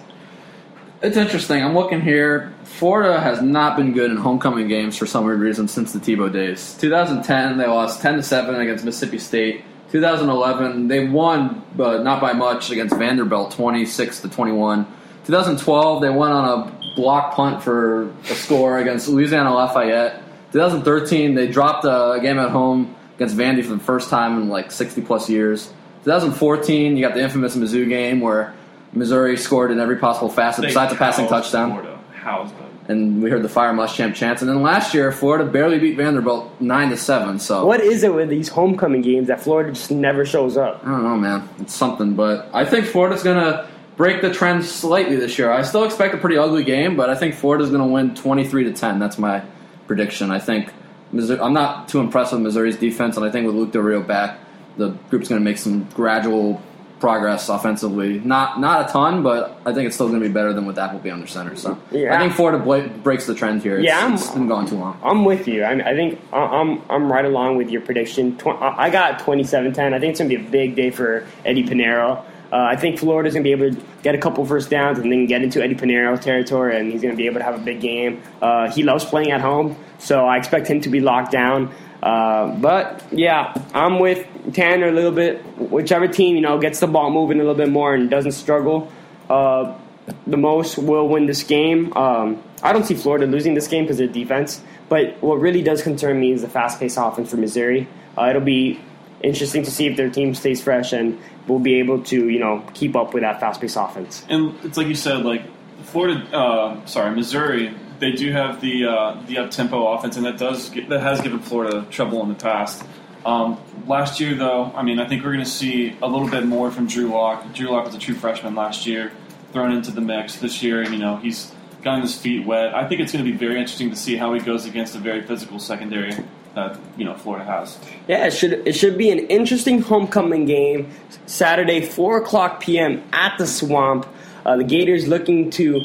It's 1.00 1.16
interesting. 1.16 1.64
I'm 1.64 1.76
looking 1.76 2.02
here. 2.02 2.52
Florida 2.64 3.20
has 3.20 3.40
not 3.40 3.78
been 3.78 3.94
good 3.94 4.10
in 4.10 4.18
homecoming 4.18 4.68
games 4.68 4.98
for 4.98 5.06
some 5.06 5.26
weird 5.26 5.40
reason 5.40 5.68
since 5.68 5.94
the 5.94 6.00
Tebow 6.00 6.34
days. 6.34 6.76
2010, 6.80 7.60
they 7.60 7.68
lost 7.68 8.02
10 8.02 8.16
to 8.16 8.24
7 8.24 8.56
against 8.56 8.84
Mississippi 8.84 9.20
State. 9.20 9.64
2011, 9.92 10.88
they 10.88 11.08
won, 11.08 11.64
but 11.76 12.04
not 12.04 12.20
by 12.20 12.34
much 12.34 12.72
against 12.72 12.96
Vanderbilt, 12.96 13.52
26 13.52 14.22
to 14.22 14.30
21. 14.30 14.86
2012, 15.26 16.02
they 16.02 16.10
went 16.10 16.34
on 16.34 16.68
a 16.68 16.96
block 16.96 17.36
punt 17.36 17.62
for 17.62 18.10
a 18.10 18.36
score 18.36 18.80
against 18.80 19.08
Louisiana 19.08 19.54
Lafayette. 19.54 20.24
2013, 20.52 21.36
they 21.36 21.48
dropped 21.48 21.86
a 21.86 22.18
game 22.24 22.40
at 22.40 22.50
home 22.50 22.96
against 23.18 23.38
Vandy 23.38 23.64
for 23.64 23.76
the 23.76 23.84
first 23.84 24.10
time 24.10 24.42
in 24.42 24.50
like 24.50 24.72
60 24.72 25.02
plus 25.04 25.30
years. 25.30 25.72
2014, 26.06 26.98
you 26.98 27.08
got 27.08 27.14
the 27.14 27.22
infamous 27.22 27.56
Mizzou 27.56 27.88
game 27.88 28.20
where 28.20 28.56
Missouri 28.94 29.38
scored 29.38 29.72
in 29.72 29.80
every 29.80 29.98
possible 29.98 30.30
facet 30.30 30.62
They 30.64 30.68
besides 30.70 30.94
a 30.94 30.96
passing 30.96 31.28
touchdown. 31.28 31.72
Florida. 31.72 32.00
Housed 32.14 32.58
them. 32.58 32.64
And 32.90 33.22
we 33.22 33.30
heard 33.30 33.44
the 33.44 33.50
Fire 33.50 33.74
Muschamp 33.74 34.16
chants. 34.16 34.42
And 34.42 34.50
then 34.50 34.62
last 34.62 34.94
year, 34.94 35.12
Florida 35.12 35.44
barely 35.46 35.78
beat 35.78 35.98
Vanderbilt 35.98 36.50
nine 36.62 36.90
to 36.90 36.98
seven. 36.98 37.38
So 37.38 37.66
What 37.66 37.82
is 37.82 38.04
it 38.04 38.14
with 38.14 38.30
these 38.30 38.48
homecoming 38.48 39.02
games 39.02 39.28
that 39.28 39.42
Florida 39.42 39.72
just 39.74 39.92
never 39.92 40.26
shows 40.26 40.56
up? 40.56 40.82
I 40.86 40.92
don't 40.92 41.04
know, 41.04 41.18
man. 41.18 41.50
It's 41.60 41.74
something, 41.76 42.14
but 42.16 42.50
I 42.54 42.64
think 42.64 42.86
Florida's 42.86 43.24
gonna 43.24 43.68
break 43.98 44.22
the 44.22 44.34
trend 44.34 44.64
slightly 44.64 45.18
this 45.18 45.38
year. 45.38 45.52
I 45.52 45.64
still 45.64 45.84
expect 45.84 46.14
a 46.14 46.18
pretty 46.18 46.38
ugly 46.38 46.64
game, 46.64 46.96
but 46.96 47.10
I 47.10 47.16
think 47.16 47.36
Florida's 47.36 47.70
gonna 47.72 47.88
win 47.88 48.16
twenty 48.16 48.46
three 48.48 48.64
to 48.64 48.72
ten. 48.72 49.00
That's 49.00 49.18
my 49.18 49.42
prediction. 49.86 50.32
I 50.32 50.40
think 50.40 50.72
Missouri, 51.12 51.40
I'm 51.42 51.54
not 51.54 51.90
too 51.90 52.00
impressed 52.00 52.32
with 52.32 52.42
Missouri's 52.42 52.78
defense, 52.78 53.18
and 53.18 53.26
I 53.26 53.30
think 53.32 53.48
with 53.48 53.56
Luke 53.56 53.72
Del 53.74 53.82
Rio 53.82 54.02
back, 54.02 54.40
the 54.78 54.90
group's 55.10 55.28
gonna 55.28 55.42
make 55.42 55.58
some 55.58 55.84
gradual 55.94 56.62
progress 57.00 57.50
offensively. 57.50 58.20
Not 58.20 58.60
not 58.60 58.90
a 58.90 58.92
ton, 58.94 59.22
but 59.24 59.60
I 59.66 59.74
think 59.74 59.86
it's 59.88 59.96
still 59.96 60.08
gonna 60.08 60.20
be 60.22 60.30
better 60.30 60.54
than 60.54 60.66
with 60.66 60.78
Appleby 60.80 61.12
under 61.12 61.28
center. 61.28 61.56
So 61.56 61.78
Yeah. 61.92 62.16
I 62.16 62.20
think 62.20 62.34
Florida 62.34 62.58
bla- 62.64 62.88
breaks 62.88 63.26
the 63.28 63.36
trend 63.36 63.62
here. 63.62 63.78
It's, 63.78 63.86
Yeah, 63.86 64.00
I'm- 64.00 64.14
it's 64.14 64.30
been 64.32 64.48
going 64.48 64.68
too 64.68 64.78
long. 64.78 64.98
I'm 65.04 65.24
with 65.26 65.48
you. 65.48 65.64
I, 65.64 65.74
I 65.74 65.94
think 65.96 66.20
I'm 66.34 66.82
I'm 66.90 67.12
right 67.12 67.26
along 67.26 67.58
with 67.58 67.70
your 67.70 67.82
prediction. 67.82 68.38
Tw- 68.38 68.48
I 68.62 68.88
I 68.88 68.90
got 68.90 69.20
27-10. 69.20 69.94
I 69.94 70.00
think 70.00 70.12
it's 70.12 70.20
going 70.20 70.30
to 70.32 70.38
be 70.38 70.44
a 70.44 70.50
big 70.50 70.76
day 70.76 70.90
for 70.92 71.26
Eddy 71.46 71.64
Pineiro. 71.64 72.22
Uh, 72.52 72.56
I 72.56 72.78
think 72.78 72.98
Florida's 72.98 73.34
going 73.34 73.44
to 73.44 73.48
be 73.48 73.52
able 73.52 73.76
to 73.76 73.82
get 74.04 74.16
a 74.16 74.18
couple 74.18 74.46
first 74.46 74.70
downs 74.70 74.98
and 75.00 75.12
then 75.12 75.26
get 75.26 75.42
into 75.42 75.62
Eddy 75.62 75.76
Pineiro 75.76 76.18
territory, 76.20 76.80
and 76.80 76.90
he's 76.90 77.02
going 77.02 77.14
to 77.14 77.18
be 77.18 77.26
able 77.26 77.40
to 77.40 77.44
have 77.44 77.56
a 77.56 77.64
big 77.64 77.82
game. 77.82 78.22
Uh, 78.42 78.72
he 78.72 78.84
loves 78.84 79.04
playing 79.04 79.32
at 79.32 79.42
home, 79.42 79.76
so 80.00 80.26
I 80.26 80.38
expect 80.38 80.66
him 80.68 80.80
to 80.82 80.90
be 80.90 81.02
locked 81.02 81.34
down. 81.34 81.72
Uh, 82.08 82.56
but 82.56 83.04
yeah, 83.12 83.54
I'm 83.74 84.00
with 84.00 84.26
Tanner 84.54 84.88
a 84.88 84.92
little 84.92 85.12
bit. 85.12 85.44
Whichever 85.58 86.08
team 86.08 86.36
you 86.36 86.42
know 86.42 86.58
gets 86.58 86.80
the 86.80 86.88
ball 86.88 87.12
moving 87.12 87.38
a 87.38 87.44
little 87.44 87.62
bit 87.64 87.70
more 87.70 87.94
and 87.94 88.10
doesn't 88.10 88.32
struggle 88.32 88.90
uh, 89.30 89.78
the 90.26 90.38
most 90.38 90.78
will 90.78 91.08
win 91.08 91.26
this 91.26 91.44
game. 91.44 91.96
Um, 91.98 92.42
I 92.64 92.74
don't 92.74 92.86
see 92.86 92.96
Florida 92.96 93.26
losing 93.26 93.54
this 93.54 93.68
game 93.68 93.84
because 93.84 94.00
of 94.00 94.08
their 94.08 94.24
defense. 94.24 94.62
But 94.90 95.22
what 95.22 95.42
really 95.42 95.62
does 95.62 95.82
concern 95.82 96.20
me 96.20 96.32
is 96.32 96.42
the 96.42 96.48
fast-paced 96.50 96.98
offense 96.98 97.30
for 97.30 97.38
Missouri. 97.38 97.88
Uh, 98.18 98.28
it'll 98.30 98.42
be 98.42 98.80
interesting 99.22 99.64
to 99.64 99.72
see 99.72 99.88
if 99.88 99.98
their 99.98 100.10
team 100.10 100.34
stays 100.34 100.62
fresh 100.62 100.94
and 100.94 101.20
will 101.48 101.60
be 101.60 101.76
able 101.80 102.04
to 102.04 102.30
you 102.30 102.40
know 102.40 102.64
keep 102.74 102.96
up 102.96 103.14
with 103.14 103.24
that 103.24 103.40
fast-paced 103.40 103.76
offense. 103.78 104.26
And 104.30 104.56
it's 104.64 104.78
like 104.78 104.88
you 104.88 104.96
said, 104.96 105.26
like 105.26 105.44
Florida, 105.84 106.24
uh, 106.36 106.86
sorry, 106.86 107.14
Missouri, 107.16 107.76
they 108.00 108.12
do 108.12 108.32
have 108.32 108.62
the 108.62 108.86
uh, 108.86 109.22
the 109.28 109.40
up 109.40 109.52
tempo 109.52 109.94
offense, 109.94 110.18
and 110.18 110.26
that 110.26 110.38
does 110.38 110.70
get, 110.70 110.90
that 110.90 111.02
has 111.02 111.22
given 111.22 111.40
Florida 111.40 111.86
trouble 111.90 112.22
in 112.24 112.30
the 112.30 112.36
past. 112.36 112.84
Um, 113.26 113.60
last 113.88 114.20
year, 114.20 114.36
though, 114.36 114.72
I 114.76 114.84
mean, 114.84 115.00
I 115.00 115.08
think 115.08 115.24
we're 115.24 115.34
going 115.34 115.44
to 115.44 115.50
see 115.50 115.98
a 116.02 116.08
little 116.08 116.30
bit 116.30 116.46
more 116.46 116.72
from 116.72 116.88
Drew 116.88 117.10
Lock. 117.10 117.54
Drew 117.54 117.70
Lock 117.70 117.86
was 117.86 117.96
a 117.96 118.00
true 118.00 118.16
freshman 118.16 118.56
last 118.56 118.86
year, 118.86 119.12
thrown 119.52 119.72
into 119.72 119.92
the 119.92 120.02
mix. 120.02 120.38
This 120.38 120.64
year, 120.64 120.84
you 120.84 120.98
know, 120.98 121.18
he's 121.18 121.52
gotten 121.84 122.02
his 122.02 122.16
feet 122.18 122.46
wet. 122.46 122.74
I 122.74 122.88
think 122.88 123.02
it's 123.02 123.12
going 123.12 123.26
to 123.26 123.30
be 123.30 123.38
very 123.38 123.60
interesting 123.60 123.90
to 123.90 123.96
see 123.96 124.16
how 124.16 124.34
he 124.34 124.40
goes 124.40 124.66
against 124.66 124.96
a 124.96 125.00
very 125.00 125.24
physical 125.24 125.60
secondary 125.60 126.12
that 126.58 126.80
you 126.98 127.06
know 127.06 127.16
Florida 127.16 127.46
has. 127.46 127.78
Yeah, 128.08 128.26
it 128.26 128.32
should 128.34 128.68
it 128.68 128.74
should 128.74 128.98
be 128.98 129.12
an 129.12 129.20
interesting 129.20 129.82
homecoming 129.82 130.46
game. 130.46 130.92
Saturday, 131.26 131.82
four 131.82 132.18
o'clock 132.18 132.60
p.m. 132.60 133.04
at 133.14 133.38
the 133.38 133.48
Swamp. 133.48 134.08
Uh, 134.48 134.56
the 134.56 134.64
Gators 134.64 135.08
looking 135.10 135.50
to 135.52 135.82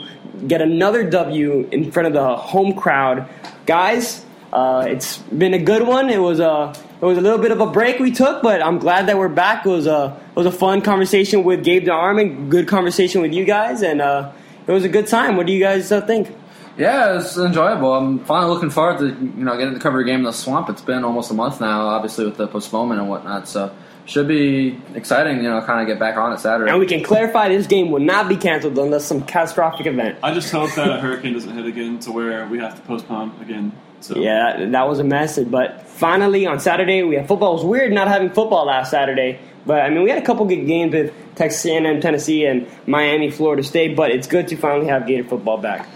get 0.46 0.62
another 0.62 1.02
W 1.10 1.68
in 1.72 1.90
front 1.90 2.06
of 2.06 2.12
the 2.12 2.36
home 2.36 2.74
crowd. 2.74 3.28
Guys, 3.66 4.24
uh, 4.52 4.86
it's 4.88 5.18
been 5.18 5.52
a 5.52 5.58
good 5.58 5.86
one. 5.86 6.08
It 6.08 6.20
was 6.20 6.38
a 6.38 6.72
it 7.00 7.04
was 7.04 7.18
a 7.18 7.20
little 7.20 7.38
bit 7.38 7.50
of 7.50 7.60
a 7.60 7.66
break 7.66 7.98
we 7.98 8.12
took, 8.12 8.40
but 8.40 8.62
I'm 8.62 8.78
glad 8.78 9.08
that 9.08 9.18
we're 9.18 9.28
back. 9.28 9.66
It 9.66 9.68
was 9.68 9.88
a 9.88 10.16
it 10.30 10.36
was 10.36 10.46
a 10.46 10.52
fun 10.52 10.80
conversation 10.80 11.42
with 11.42 11.64
Gabe 11.64 11.84
DeArmond, 11.84 12.50
good 12.50 12.68
conversation 12.68 13.20
with 13.20 13.32
you 13.32 13.44
guys, 13.44 13.82
and 13.82 14.00
uh, 14.00 14.30
it 14.64 14.70
was 14.70 14.84
a 14.84 14.88
good 14.88 15.08
time. 15.08 15.36
What 15.36 15.46
do 15.46 15.52
you 15.52 15.60
guys 15.60 15.90
uh, 15.90 16.00
think? 16.02 16.32
Yeah, 16.78 17.18
it's 17.18 17.36
enjoyable. 17.36 17.92
I'm 17.92 18.20
finally 18.20 18.54
looking 18.54 18.70
forward 18.70 18.98
to 19.00 19.08
you 19.08 19.44
know 19.44 19.56
getting 19.56 19.74
to 19.74 19.80
cover 19.80 19.98
a 19.98 20.04
game 20.04 20.20
in 20.20 20.24
the 20.24 20.32
swamp. 20.32 20.68
It's 20.68 20.82
been 20.82 21.02
almost 21.02 21.32
a 21.32 21.34
month 21.34 21.60
now, 21.60 21.88
obviously 21.88 22.24
with 22.24 22.36
the 22.36 22.46
postponement 22.46 23.00
and 23.00 23.10
whatnot. 23.10 23.48
So 23.48 23.74
should 24.06 24.28
be 24.28 24.80
exciting. 24.94 25.38
You 25.38 25.50
know, 25.50 25.60
kind 25.62 25.80
of 25.80 25.86
get 25.86 25.98
back 25.98 26.16
on 26.16 26.32
it 26.32 26.40
Saturday. 26.40 26.70
And 26.70 26.80
we 26.80 26.86
can 26.86 27.02
clarify 27.02 27.48
this 27.48 27.66
game 27.66 27.90
will 27.90 28.00
not 28.00 28.28
be 28.28 28.36
canceled 28.36 28.78
unless 28.78 29.04
some 29.04 29.22
catastrophic 29.22 29.86
event. 29.86 30.18
I 30.22 30.34
just 30.34 30.50
hope 30.50 30.74
that 30.74 30.90
a 30.90 31.00
hurricane 31.00 31.34
doesn't 31.34 31.54
hit 31.54 31.66
again 31.66 31.98
to 32.00 32.12
where 32.12 32.46
we 32.48 32.58
have 32.58 32.74
to 32.76 32.82
postpone 32.82 33.40
again. 33.40 33.72
So 34.00 34.18
Yeah, 34.18 34.56
that, 34.58 34.72
that 34.72 34.88
was 34.88 34.98
a 34.98 35.04
mess. 35.04 35.38
But 35.38 35.82
finally, 35.86 36.46
on 36.46 36.60
Saturday, 36.60 37.02
we 37.02 37.14
had 37.14 37.28
football. 37.28 37.52
It 37.52 37.56
was 37.56 37.64
weird 37.64 37.92
not 37.92 38.08
having 38.08 38.30
football 38.30 38.66
last 38.66 38.90
Saturday. 38.90 39.38
But, 39.64 39.82
I 39.82 39.90
mean, 39.90 40.02
we 40.02 40.10
had 40.10 40.20
a 40.20 40.26
couple 40.26 40.44
good 40.46 40.66
games 40.66 40.92
with 40.92 41.14
Texas 41.36 41.64
A&M, 41.66 42.00
Tennessee, 42.00 42.44
and 42.46 42.66
Miami, 42.86 43.30
Florida 43.30 43.62
State. 43.62 43.94
But 43.96 44.10
it's 44.10 44.26
good 44.26 44.48
to 44.48 44.56
finally 44.56 44.88
have 44.88 45.06
Gator 45.06 45.28
football 45.28 45.58
back. 45.58 45.88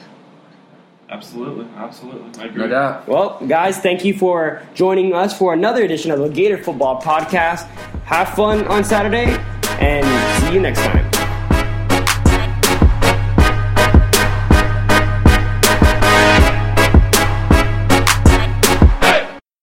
Absolutely, 1.11 1.67
absolutely, 1.77 2.43
I 2.43 2.47
agree. 2.47 2.63
no 2.63 2.69
doubt. 2.69 3.09
Well, 3.09 3.39
guys, 3.47 3.79
thank 3.79 4.05
you 4.05 4.17
for 4.17 4.63
joining 4.75 5.15
us 5.15 5.37
for 5.37 5.53
another 5.53 5.85
edition 5.85 6.11
of 6.11 6.19
the 6.19 6.29
Gator 6.29 6.63
Football 6.63 7.01
Podcast. 7.01 7.67
Have 8.05 8.31
fun 8.31 8.67
on 8.67 8.85
Saturday, 8.85 9.37
and 9.81 10.05
see 10.43 10.55
you 10.55 10.61
next 10.61 10.81
time. 10.81 11.06